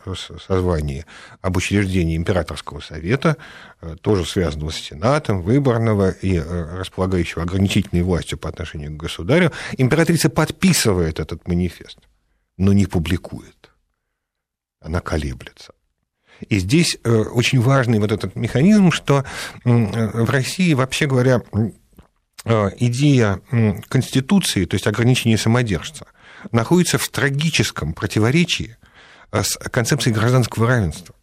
[0.49, 1.05] созвании
[1.41, 3.37] об учреждении императорского совета,
[3.81, 9.53] э, тоже связанного с Сенатом, выборного и э, располагающего ограничительной властью по отношению к государю.
[9.77, 11.99] Императрица подписывает этот манифест,
[12.57, 13.58] но не публикует.
[14.81, 15.73] Она колеблется.
[16.49, 19.25] И здесь э, очень важный вот этот механизм, что
[19.65, 21.43] в России, вообще говоря,
[22.45, 23.41] идея
[23.89, 26.07] Конституции, то есть ограничение самодержца–
[26.53, 28.77] находится в трагическом противоречии
[29.33, 31.15] э, с концепцией гражданского равенства.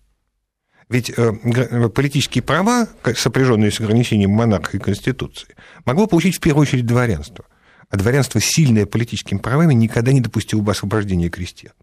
[0.89, 6.86] Ведь э, политические права, сопряженные с ограничением монарха и конституции, могло получить в первую очередь
[6.86, 7.46] дворянство.
[7.89, 11.74] А дворянство, сильное политическими правами, никогда не допустило бы освобождения крестьян.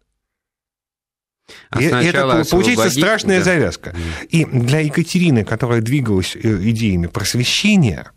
[1.70, 3.44] А и это получается страшная да.
[3.44, 3.94] завязка.
[4.28, 8.12] И для Екатерины, которая двигалась э, идеями просвещения,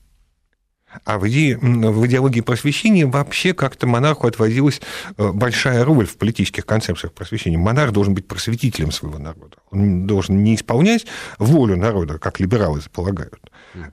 [1.04, 4.82] а в, идее, в идеологии просвещения вообще как-то монарху отводилась
[5.18, 7.58] э, большая роль в политических концепциях просвещения.
[7.58, 9.58] Монарх должен быть просветителем своего народа.
[9.72, 11.06] Он должен не исполнять
[11.38, 13.40] волю народа, как либералы полагают,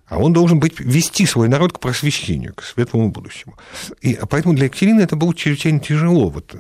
[0.07, 3.57] а он должен быть, вести свой народ к просвещению, к светлому будущему.
[4.01, 6.31] И поэтому для Екатерины это было чрезвычайно тяжело.
[6.31, 6.55] Вот,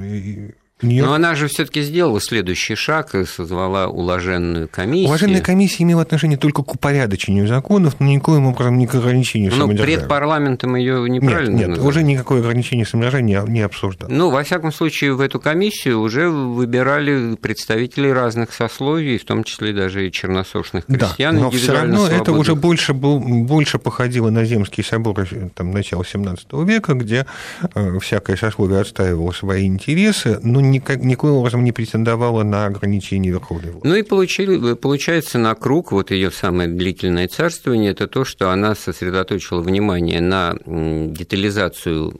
[0.82, 1.04] нет.
[1.04, 5.08] Но она же все-таки сделала следующий шаг и созвала уложенную комиссию.
[5.08, 9.68] Уложенная комиссия имела отношение только к упорядочению законов, но никоим образом не к ограничению ну,
[9.68, 14.08] пред парламентом ее неправильно Нет, нет уже никакое ограничение самодержания не, не обсуждал.
[14.10, 19.72] Ну, во всяком случае, в эту комиссию уже выбирали представителей разных сословий, в том числе
[19.72, 21.36] даже и черносошных крестьян.
[21.36, 22.22] Да, но все равно свободных.
[22.22, 27.26] это уже больше, был, больше походило на земский собор там, начала XVII века, где
[27.74, 33.70] э, всякое сословие отстаивало свои интересы, но никак, никоим образом не претендовала на ограничение верховной
[33.70, 33.86] власти.
[33.86, 38.74] Ну и получили, получается на круг, вот ее самое длительное царствование, это то, что она
[38.74, 42.18] сосредоточила внимание на детализацию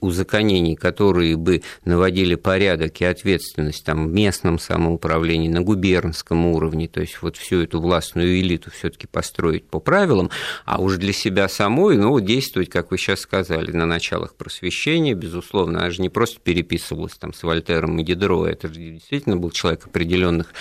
[0.00, 7.00] узаконений, которые бы наводили порядок и ответственность там, в местном самоуправлении, на губернском уровне, то
[7.00, 10.30] есть вот всю эту властную элиту все таки построить по правилам,
[10.64, 15.80] а уж для себя самой, ну, действовать, как вы сейчас сказали, на началах просвещения, безусловно,
[15.80, 19.50] она же не просто переписывалась там с Вольтером, Вольтером и Дидро, это же действительно был
[19.50, 20.52] человек определенных,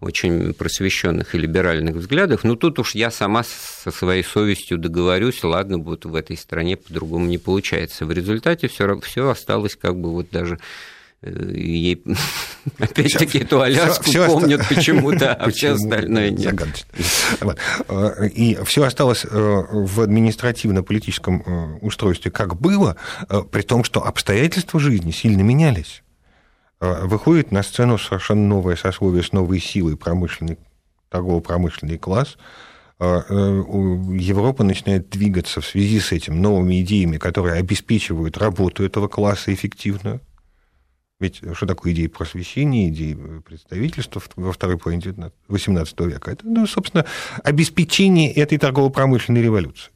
[0.00, 2.44] очень просвещенных и либеральных взглядов.
[2.44, 7.26] Но тут уж я сама со своей совестью договорюсь, ладно, вот в этой стране по-другому
[7.26, 8.06] не получается.
[8.06, 10.58] В результате все, все осталось как бы вот даже
[11.22, 12.02] э, ей
[12.78, 14.74] опять-таки эту Аляску помнят оста...
[14.74, 16.86] почему-то, а все остальное нет.
[17.88, 22.96] Э, и все осталось э, в административно-политическом устройстве как было,
[23.50, 26.02] при том, что обстоятельства жизни сильно менялись.
[26.80, 30.58] Э, выходит на сцену совершенно новое сословие с новой силой, промышленный,
[31.08, 32.36] торгово-промышленный класс.
[33.00, 39.08] Э, э, Европа начинает двигаться в связи с этим новыми идеями, которые обеспечивают работу этого
[39.08, 40.20] класса эффективную.
[41.20, 46.30] Ведь что такое идеи просвещения, идеи представительства во второй половине XVIII века?
[46.30, 47.04] Это, ну, собственно,
[47.42, 49.90] обеспечение этой торгово-промышленной революции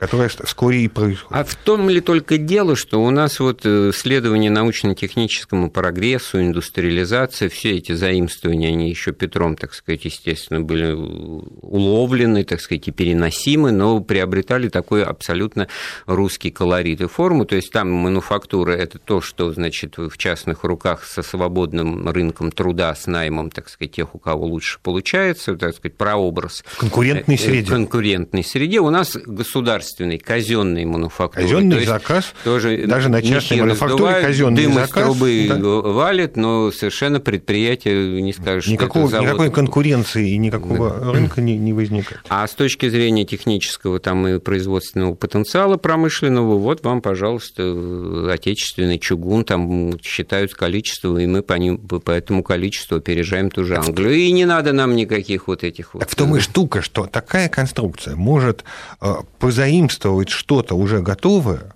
[0.00, 1.30] которая вскоре и происходит.
[1.30, 7.50] А в том ли только дело, что у нас вот э, исследования научно-техническому прогрессу, индустриализация,
[7.50, 13.72] все эти заимствования, они еще Петром, так сказать, естественно, были уловлены, так сказать, и переносимы,
[13.72, 15.68] но приобретали такой абсолютно
[16.06, 17.44] русский колорит и форму.
[17.44, 22.94] То есть там мануфактура– это то, что, значит, в частных руках со свободным рынком труда,
[22.94, 26.64] с наймом, так сказать, тех, у кого лучше получается, так сказать, прообраз.
[26.66, 27.66] В конкурентной э, среде.
[27.66, 28.80] В конкурентной среде.
[28.80, 31.46] У нас государство государственной казенной мануфактуры.
[31.46, 32.32] Казенный заказ.
[32.44, 34.90] Тоже даже на частной мануфактуре казенный дым заказ.
[34.92, 35.90] Дым из трубы да.
[35.90, 39.40] валит, но совершенно предприятие не скажешь, Никакого, что это завод.
[39.40, 41.12] Никакой конкуренции и никакого да.
[41.12, 42.20] рынка не, не возникает.
[42.28, 49.44] А с точки зрения технического там, и производственного потенциала промышленного, вот вам, пожалуйста, отечественный чугун,
[49.44, 54.14] там считают количество, и мы по, ним, по этому количеству опережаем ту же Англию.
[54.14, 56.00] И не надо нам никаких вот этих вот...
[56.00, 58.64] Так в том и штука, что такая конструкция может
[59.00, 61.72] э, позаимствовать заимствовать что-то уже готовое,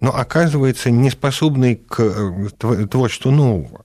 [0.00, 3.83] но оказывается неспособной к э, творчеству нового.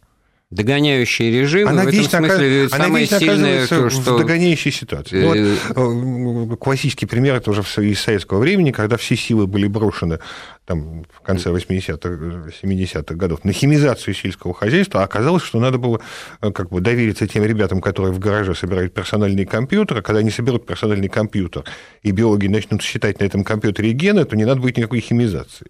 [0.51, 4.15] Догоняющий режим, она в этом смысле она самое сильное, то, что...
[4.15, 5.21] в догоняющей ситуации.
[5.21, 10.17] Ну, вот, э, классический пример это уже из советского времени, когда все силы были брошены
[10.65, 16.01] там, в конце 80-х, 70-х годов на химизацию сельского хозяйства, а оказалось, что надо было
[16.41, 20.65] э, как бы довериться тем ребятам, которые в гараже собирают персональные компьютеры, когда они соберут
[20.65, 21.63] персональный компьютер,
[22.01, 25.67] и биологи начнут считать на этом компьютере гены, то не надо будет никакой химизации.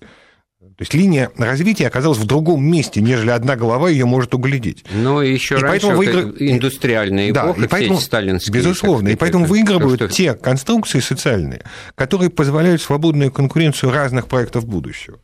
[0.80, 4.86] То есть линия развития оказалась в другом месте, нежели одна голова ее может углядеть.
[4.94, 6.36] Ну, еще и раньше поэтому выигр...
[6.40, 8.54] индустриальная эпоха, да, и поэтому, сталинские.
[8.54, 10.08] Безусловно, и поэтому выигрывают что...
[10.08, 11.64] те конструкции социальные,
[11.96, 15.20] которые позволяют свободную конкуренцию разных проектов будущего.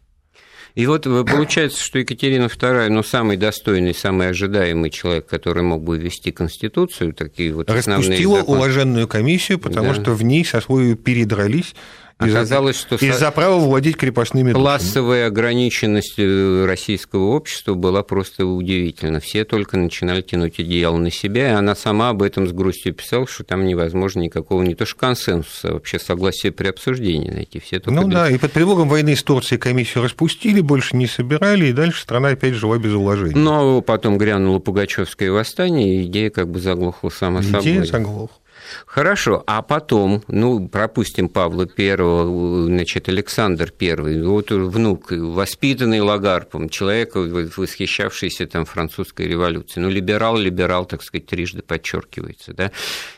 [0.74, 5.82] И вот э, получается, что Екатерина II, ну, самый достойный, самый ожидаемый человек, который мог
[5.86, 8.58] бы ввести Конституцию, такие вот Распустила законы.
[8.58, 10.02] уваженную комиссию, потому да.
[10.02, 11.76] что в ней со свою передрались
[12.18, 19.20] Оказалось, что из-за права владеть крепостными Классовая ограниченность э, российского общества была просто удивительна.
[19.20, 23.28] Все только начинали тянуть одеяло на себя, и она сама об этом с грустью писала,
[23.28, 27.60] что там невозможно никакого не то что консенсуса, а вообще согласия при обсуждении найти.
[27.60, 28.18] Все ну для...
[28.18, 32.30] да, и под предлогом войны с Турцией комиссию распустили, больше не собирали, и дальше страна
[32.30, 33.36] опять жила без уложений.
[33.36, 37.72] Но потом грянуло Пугачевское восстание, и идея как бы заглохла сама идея собой.
[37.72, 38.30] Идея заглохла.
[38.86, 47.16] Хорошо, а потом, ну, пропустим Павла Первого, значит, Александр Первый, вот внук, воспитанный Лагарпом, человек,
[47.16, 52.72] восхищавшийся там французской революцией, ну, либерал, либерал, так сказать, трижды подчеркивается, да,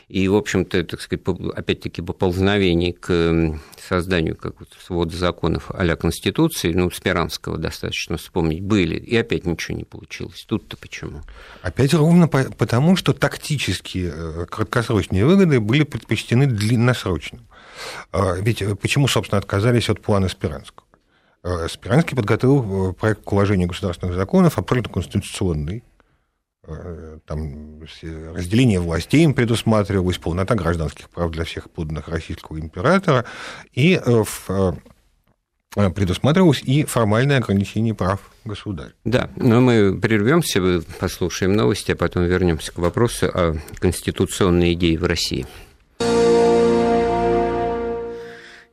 [0.08, 1.22] и, в общем-то, так сказать,
[1.54, 9.14] опять-таки, поползновение к созданию какого-то свода законов а Конституции, ну, Спиранского достаточно вспомнить, были, и
[9.16, 10.46] опять ничего не получилось.
[10.48, 11.20] Тут-то почему?
[11.60, 17.46] Опять ровно потому, что тактические э, краткосрочные выгоды были предпочтены длинносрочным.
[18.10, 20.86] А, ведь э, почему, собственно, отказались от плана Спиранского?
[21.42, 25.84] Э, Спиранский подготовил проект к уважению государственных законов, абсолютно конституционный,
[27.26, 27.80] там
[28.34, 33.24] разделение властей им предусматривалось, полнота гражданских прав для всех подданных российского императора,
[33.72, 34.76] и в
[35.94, 38.92] предусматривалось и формальное ограничение прав государя.
[39.04, 45.04] Да, но мы прервемся, послушаем новости, а потом вернемся к вопросу о конституционной идее в
[45.04, 45.46] России.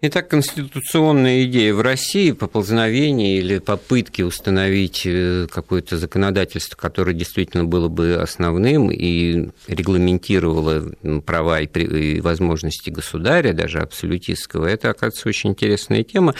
[0.07, 7.87] Итак, конституционная идея в России, поползновение или попытки установить э, какое-то законодательство, которое действительно было
[7.87, 10.91] бы основным и регламентировало
[11.25, 16.35] права и возможности государя, даже абсолютистского, это, оказывается, очень интересная тема,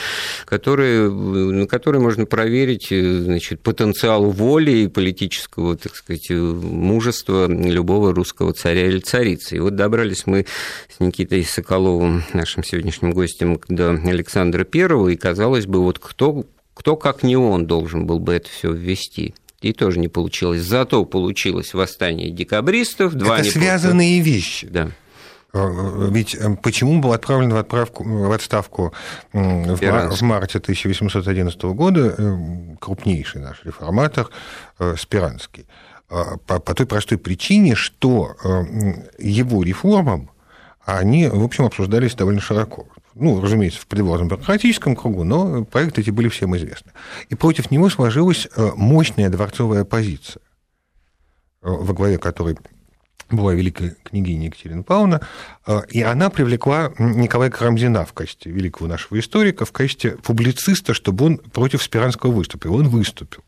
[0.45, 8.13] которая, на которой можно проверить э, значит, потенциал воли и политического, так сказать, мужества любого
[8.13, 9.55] русского царя или царицы.
[9.55, 10.45] И вот добрались мы
[10.95, 16.95] с Никитой Соколовым, нашим сегодняшним гостем, до Александра Первого, и казалось бы, вот кто, кто
[16.95, 20.62] как не он должен был бы это все ввести и тоже не получилось.
[20.62, 23.16] Зато получилось восстание декабристов.
[23.16, 24.68] Два это связанные вещи.
[24.68, 24.91] Да.
[25.56, 28.93] Э, ведь э, почему был отправлен в, отправку, в отставку
[29.32, 32.38] в, мар, в марте 1811 года э,
[32.80, 34.30] крупнейший наш реформатор
[34.97, 35.66] Спиранский?
[36.08, 38.36] По, по той простой причине, что
[39.18, 40.30] его реформам
[40.86, 46.09] они, в общем, обсуждались довольно широко ну, разумеется, в придворном бюрократическом кругу, но проекты эти
[46.09, 46.91] были всем известны.
[47.30, 50.41] И против него сложилась э, мощная дворцовая оппозиция,
[51.61, 52.57] э, во главе которой
[53.32, 55.22] была великая княгиня Екатерина Павловна,
[55.66, 61.26] э, и она привлекла Николая Карамзина в качестве великого нашего историка, в качестве публициста, чтобы
[61.26, 62.76] он против Спиранского выступил.
[62.76, 63.43] Он выступил.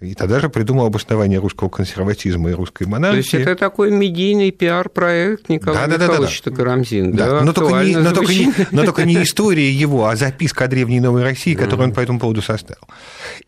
[0.00, 3.22] И тогда же придумал обоснование русского консерватизма и русской монархии.
[3.22, 7.12] То есть это такой медийный пиар-проект Николая да, да, Михайловича да, да, Карамзин.
[7.12, 10.64] Да, да, но, только не, но, только не, но только не история его, а записка
[10.64, 12.82] о древней Новой России, которую он по этому поводу составил.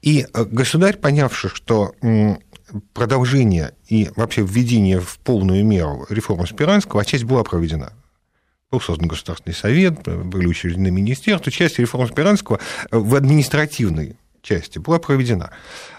[0.02, 1.94] И э, государь, понявший, что
[2.92, 7.92] продолжение и вообще введение в полную меру реформы Спиранского, а часть была проведена
[8.70, 12.58] был создан Государственный совет, были учреждены министерства, часть реформы Спиранского
[12.90, 14.16] в административной
[14.46, 15.50] части была проведена.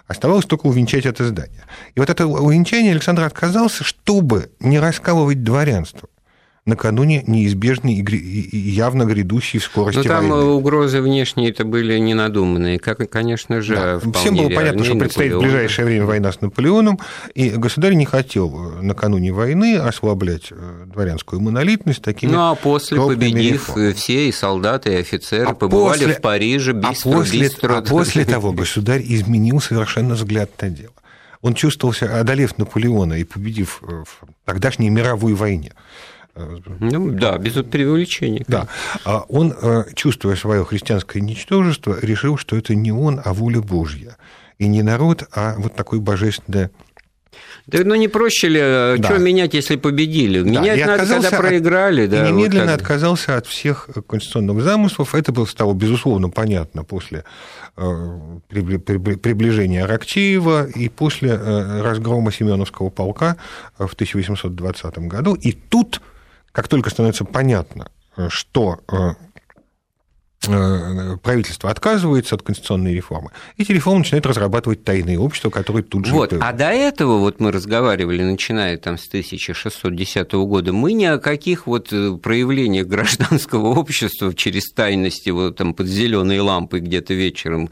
[0.07, 1.63] Оставалось только увенчать это здание.
[1.95, 6.09] И вот это увенчание Александр отказался, чтобы не раскалывать дворянство
[6.67, 10.45] накануне неизбежной и явно грядущей в скорости Но там войны.
[10.51, 14.11] угрозы внешние это были ненадуманные, как, конечно же, да.
[14.19, 16.99] Всем было понятно, что предстоит в ближайшее время война с Наполеоном,
[17.33, 18.49] и государь не хотел
[18.81, 23.93] накануне войны ослаблять э, дворянскую монолитность такими Ну, а после, победив, реформами.
[23.93, 27.75] все и солдаты, и офицеры а побывали после, в Париже, бистро, а после, бистро.
[27.77, 30.93] А после того государь изменил совершенно взгляд на дело.
[31.41, 34.05] Он чувствовался, одолев Наполеона и победив в
[34.43, 35.71] тогдашней мировой войне,
[36.79, 38.43] ну, да, без преувеличения.
[38.47, 38.67] Да.
[39.05, 44.17] А он, э, чувствуя свое христианское ничтожество, решил, что это не он, а воля Божья.
[44.57, 46.71] И не народ, а вот такое божественное
[47.67, 49.09] да, ну не проще ли, э, да.
[49.09, 50.41] что менять, если победили?
[50.41, 52.05] Менять да, надо, когда проиграли.
[52.05, 55.13] От, да, и немедленно вот отказался от всех конституционных замыслов.
[55.13, 57.25] Это было, стало, безусловно, понятно после
[57.75, 63.35] э, приближения Аракчеева и после разгрома Семеновского полка
[63.77, 65.33] в 1820 году.
[65.35, 66.01] И тут
[66.57, 69.13] как только становится понятно, э, что э,
[70.47, 76.13] э, правительство отказывается от конституционной реформы, эти реформы начинают разрабатывать тайные общества, которые тут же...
[76.13, 81.19] Вот, а до этого вот мы разговаривали, начиная там с 1610 года, мы ни о
[81.19, 87.69] каких вот проявлениях гражданского общества через тайности вот там под зеленые лампы где-то вечером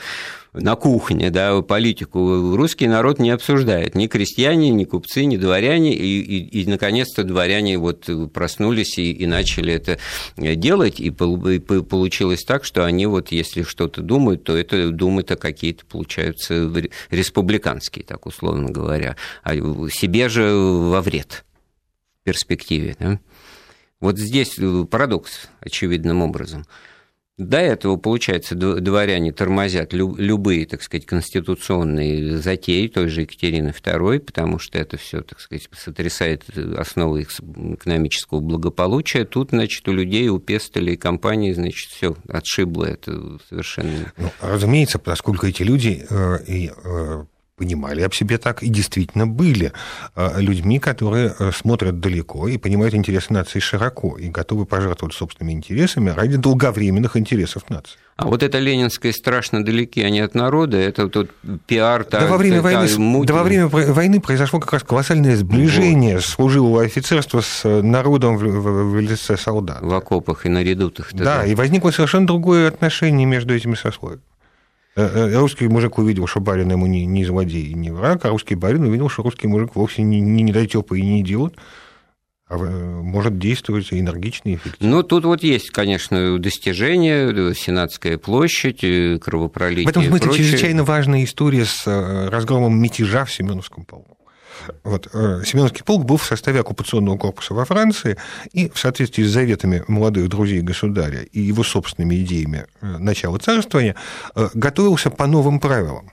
[0.56, 3.96] на кухне, да, политику русский народ не обсуждает.
[3.96, 5.94] Ни крестьяне, ни купцы, ни дворяне.
[5.94, 10.00] И, и, и наконец-то дворяне вот проснулись и, и начали это
[10.38, 11.00] делать.
[11.00, 16.72] И, и получилось так, что они вот, если что-то думают, то это думы-то какие-то получаются
[17.10, 19.16] республиканские, так условно говоря.
[19.44, 21.46] А себе же во вред
[22.22, 22.96] в перспективе.
[23.00, 23.20] Да?
[24.00, 24.58] Вот здесь
[24.90, 26.66] парадокс очевидным образом.
[27.38, 34.58] До этого, получается, дворяне тормозят любые, так сказать, конституционные затеи той же Екатерины II, потому
[34.58, 36.46] что это все, так сказать, сотрясает
[36.78, 37.32] основы их
[37.74, 39.26] экономического благополучия.
[39.26, 44.14] Тут, значит, у людей, у пестелей компании, значит, все отшибло это совершенно.
[44.18, 47.26] Ну, разумеется, поскольку эти люди э, и э,
[47.56, 49.72] понимали об себе так и действительно были
[50.16, 55.54] э, людьми, которые э, смотрят далеко и понимают интересы нации широко и готовы пожертвовать собственными
[55.54, 57.98] интересами ради долговременных интересов нации.
[58.18, 61.32] А вот это ленинское страшно далеки они от народа, это тот
[61.66, 62.06] пиар...
[62.10, 62.88] Да, во время, войны,
[63.26, 66.26] да во время войны произошло как раз колоссальное сближение вот.
[66.26, 69.82] служилого офицерства с народом в, в, в лице солдат.
[69.82, 71.14] В окопах и на редутах.
[71.14, 74.24] Да, и возникло совершенно другое отношение между этими сословиями.
[74.96, 78.30] Э, э, русский мужик увидел, что барин ему не, не злодей и не враг, а
[78.30, 81.58] русский барин увидел, что русский мужик вовсе не, не недотёпа и не идиот,
[82.48, 84.96] а э, может действовать энергично и эффективно.
[84.96, 88.86] Ну, тут вот есть, конечно, достижения, Сенатская площадь,
[89.22, 89.86] кровопролитие.
[89.86, 91.86] В этом смысле чрезвычайно важная история с
[92.30, 94.18] разгромом мятежа в Семеновском полку.
[94.84, 98.18] Вот, э, Семеновский полк был в составе оккупационного корпуса во Франции,
[98.52, 103.96] и в соответствии с заветами молодых друзей государя и его собственными идеями э, начала царствования,
[104.36, 106.12] э, готовился по новым правилам.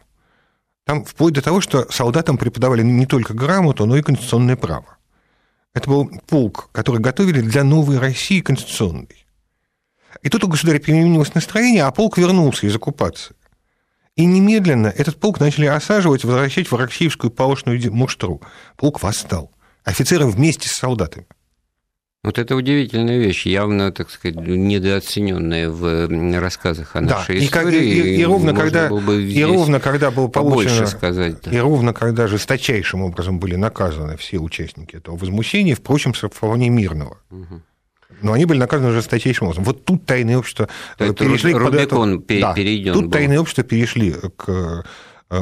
[0.84, 4.96] Там вплоть до того, что солдатам преподавали не только грамоту, но и конституционное право.
[5.74, 9.26] Это был полк, который готовили для новой России конституционной.
[10.22, 13.34] И тут у государя переменилось настроение, а полк вернулся из оккупации.
[14.16, 18.42] И немедленно этот полк начали осаживать, возвращать в Араксеевскую палочную муштру.
[18.76, 19.50] Полк восстал.
[19.84, 21.26] Офицеры вместе с солдатами.
[22.22, 27.84] Вот это удивительная вещь, явно, так сказать, недооцененная в рассказах о нашей да, истории.
[27.84, 31.40] И, и, и, ровно когда, и ровно когда был получено, сказать.
[31.42, 31.50] Да.
[31.50, 37.18] И ровно когда жесточайшим образом были наказаны все участники этого возмущения, впрочем, вполне мирного.
[37.30, 37.62] Угу
[38.20, 39.64] но они были наказаны жесточайшим образом.
[39.64, 43.10] Вот тут тайные общества перешли Рубикон к да, перейден Тут был.
[43.10, 44.84] тайные общества перешли к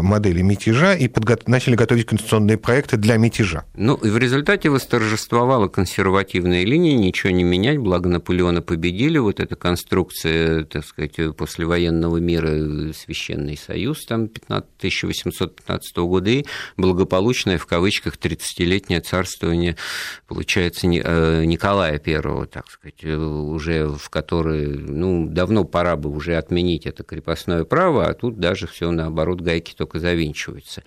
[0.01, 1.38] модели мятежа и подго...
[1.47, 3.64] начали готовить конституционные проекты для мятежа.
[3.74, 9.57] Ну, и в результате восторжествовала консервативная линия, ничего не менять, благо Наполеона победили, вот эта
[9.57, 14.70] конструкция, так сказать, послевоенного мира, Священный Союз, там, 15...
[14.80, 16.45] 1815 года, и
[16.76, 19.76] благополучное, в кавычках, 30-летнее царствование,
[20.26, 26.86] получается, э, Николая I, так сказать, уже в которое, ну, давно пора бы уже отменить
[26.86, 30.82] это крепостное право, а тут даже все наоборот гайки только завинчивается.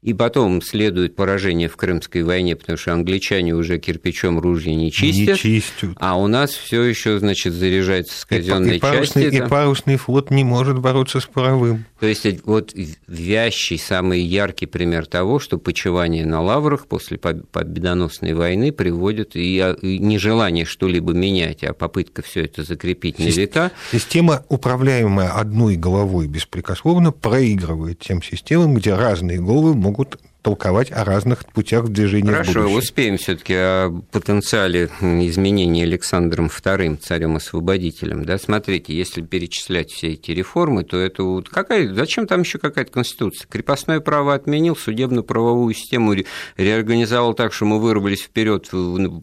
[0.00, 5.34] И потом следует поражение в Крымской войне, потому что англичане уже кирпичом ружья не чистят,
[5.44, 5.90] не чистят.
[5.96, 9.18] а у нас все еще, значит, заряжается с казенной и, части.
[9.18, 11.84] И парусный флот не может бороться с паровым.
[12.00, 12.72] То есть вот
[13.08, 20.64] вящий, самый яркий пример того, что почивание на лаврах после победоносной войны приводит и нежелание
[20.64, 23.72] что-либо менять, а попытка все это закрепить на века.
[23.90, 31.44] Система, управляемая одной головой беспрекословно, проигрывает тем системам, где разные головы могут толковать о разных
[31.44, 38.24] путях движения Хорошо, в успеем все таки о потенциале изменений Александром II, царем-освободителем.
[38.24, 42.90] Да, смотрите, если перечислять все эти реформы, то это вот какая, зачем там еще какая-то
[42.90, 43.46] конституция?
[43.46, 46.14] Крепостное право отменил, судебно-правовую систему
[46.56, 48.70] реорганизовал так, что мы вырвались вперед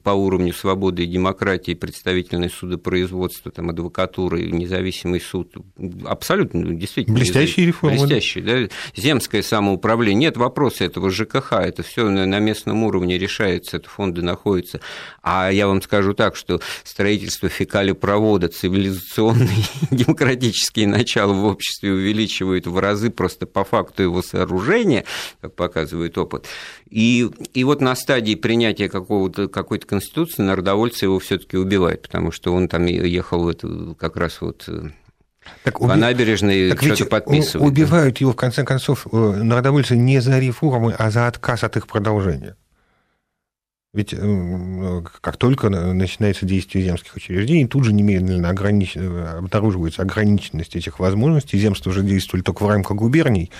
[0.04, 5.56] по уровню свободы и демократии, представительное судопроизводство, там, адвокатура, независимый суд.
[6.06, 7.18] Абсолютно, действительно.
[7.18, 7.98] Блестящие реформы.
[7.98, 8.76] Блестящие, да.
[8.96, 10.28] Земское самоуправление.
[10.28, 14.80] Нет вопроса этого ЖКХ, это все на местном уровне решается, это фонды находятся.
[15.24, 22.78] А я вам скажу так, что строительство фекалипровода, цивилизационные демократические начала в обществе увеличивают в
[22.78, 25.06] разы просто по факту его сооружения,
[25.42, 26.46] как показывает опыт.
[26.90, 32.32] И, и вот на стадии принятия какого-то, какой-то конституции народовольцы его все таки убивают, потому
[32.32, 34.70] что он там ехал в это, как раз вот
[35.46, 35.96] э, так, по уби...
[35.96, 37.72] набережной так что-то подписывают.
[37.72, 41.88] Убивают его, в конце концов, э, народовольцы не за реформы, а за отказ от их
[41.88, 42.56] продолжения.
[43.96, 48.98] Ведь э, как только начинается действие земских учреждений, тут же немедленно огранич...
[48.98, 51.58] Э, обнаруживается ограниченность этих возможностей.
[51.58, 53.52] Земства уже действовали только в рамках губерний,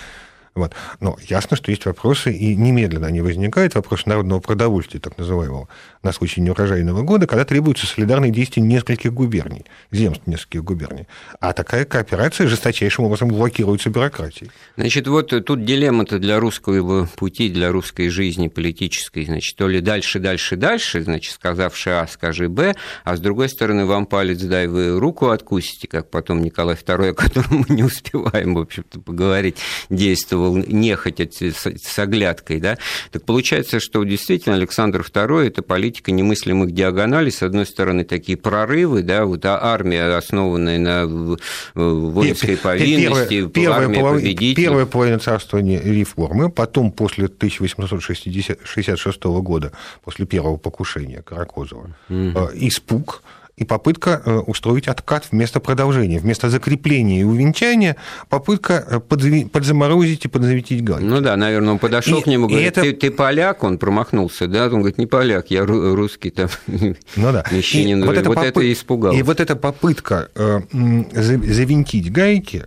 [0.56, 0.72] вот.
[1.00, 5.68] Но ясно, что есть вопросы, и немедленно они возникают, вопрос народного продовольствия, так называемого,
[6.02, 11.06] на случай неурожайного года, когда требуются солидарные действия нескольких губерний, земств нескольких губерний.
[11.40, 14.50] А такая кооперация жесточайшим образом блокируется бюрократией.
[14.76, 20.18] Значит, вот тут дилемма-то для русского пути, для русской жизни политической, значит, то ли дальше,
[20.20, 24.98] дальше, дальше, значит, сказавши А, скажи Б, а с другой стороны, вам палец дай, вы
[24.98, 29.58] руку откусите, как потом Николай II, о котором мы не успеваем, в общем-то, поговорить,
[29.90, 32.78] действовал действовал нехотя с оглядкой, да,
[33.10, 37.30] так получается, что действительно Александр II– это политика немыслимых диагоналей.
[37.30, 41.38] С одной стороны, такие прорывы, да, вот а армия, основанная на
[41.74, 44.22] воинской повинности, первая, армия полов...
[44.56, 49.72] Первая половина царствования реформы, потом после 1866 года,
[50.04, 52.50] после первого покушения Каракозова, угу.
[52.54, 53.22] испуг,
[53.56, 56.18] и попытка э, устроить откат вместо продолжения.
[56.18, 57.96] Вместо закрепления и увенчания
[58.28, 61.04] попытка э, подзаморозить и подзаветить гайки.
[61.04, 62.82] Ну да, наверное, он подошел к нему, говорит, это...
[62.82, 64.66] ты, ты поляк, он промахнулся, да?
[64.66, 67.44] Он говорит, не поляк, я русский там, ну, да.
[67.50, 68.04] мещанин.
[68.04, 68.50] вот, это, вот попыт...
[68.50, 69.14] это испугал.
[69.14, 70.60] И вот эта попытка э,
[71.12, 72.66] завинтить гайки,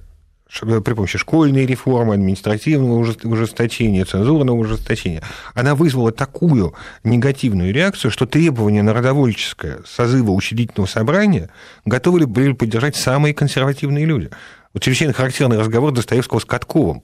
[0.49, 5.21] при помощи школьной реформы, административного ужесточения, цензурного ужесточения,
[5.53, 6.73] она вызвала такую
[7.03, 11.49] негативную реакцию, что требования народовольческое созыва учредительного собрания
[11.85, 14.31] готовы были поддержать самые консервативные люди.
[14.73, 17.03] Вот чрезвычайно характерный разговор Достоевского с Катковым.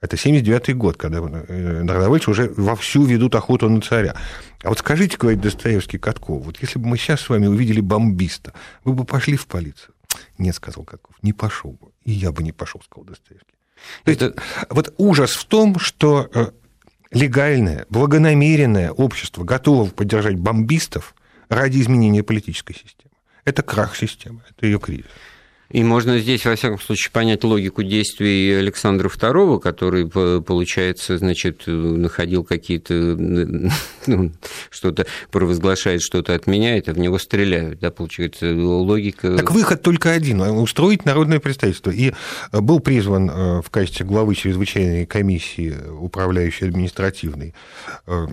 [0.00, 4.14] Это 79 год, когда э, народовольцы уже вовсю ведут охоту на царя.
[4.62, 8.54] А вот скажите, говорит Достоевский Катков, вот если бы мы сейчас с вами увидели бомбиста,
[8.84, 9.92] вы бы пошли в полицию?
[10.38, 11.92] Нет, сказал Катков, не пошел бы.
[12.04, 13.54] И я бы не пошел, сказал Достоевский.
[14.04, 14.22] То есть,
[14.68, 16.50] вот ужас в том, что э,
[17.12, 21.14] легальное, благонамеренное общество готово поддержать бомбистов
[21.48, 23.14] ради изменения политической системы.
[23.44, 25.06] Это крах системы, это ее кризис.
[25.70, 32.42] И можно здесь, во всяком случае, понять логику действий Александра II, который, получается, значит, находил
[32.42, 34.32] какие-то, ну,
[34.68, 39.36] что-то провозглашает, что-то отменяет, а в него стреляют, да, получается, логика...
[39.36, 41.90] Так выход только один– устроить народное представительство.
[41.90, 42.12] И
[42.52, 47.54] был призван э, в качестве главы чрезвычайной комиссии, управляющей административной,
[48.06, 48.26] э,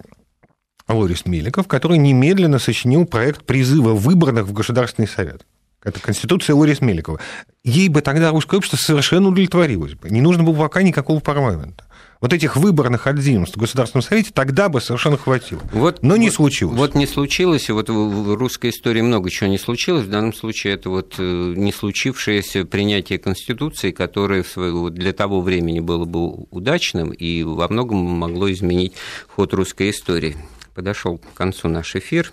[0.88, 5.46] Лорис Меликов, который немедленно сочинил проект призыва выборных в Государственный совет.
[5.84, 7.19] Это Конституция Лорис Меликова.
[7.63, 10.09] Ей бы тогда русское общество совершенно удовлетворилось бы.
[10.09, 11.86] Не нужно было пока никакого парламента.
[12.19, 15.61] Вот этих выборных 11 в Государственном Совете тогда бы совершенно хватило.
[15.71, 16.75] Вот, Но не вот, случилось.
[16.75, 20.05] Вот не случилось, и вот в русской истории много чего не случилось.
[20.05, 24.43] В данном случае это вот э, не случившееся принятие Конституции, которое
[24.89, 28.93] для того времени было бы удачным и во многом могло изменить
[29.28, 30.38] ход русской истории.
[30.73, 32.32] Подошел к концу наш эфир.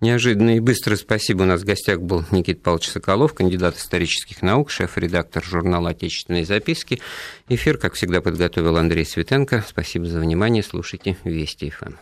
[0.00, 1.42] Неожиданно и быстро спасибо.
[1.42, 7.00] У нас в гостях был Никита Павлович Соколов, кандидат исторических наук, шеф-редактор журнала «Отечественные записки».
[7.48, 9.64] Эфир, как всегда, подготовил Андрей Светенко.
[9.66, 10.62] Спасибо за внимание.
[10.62, 11.94] Слушайте Вести ФМ.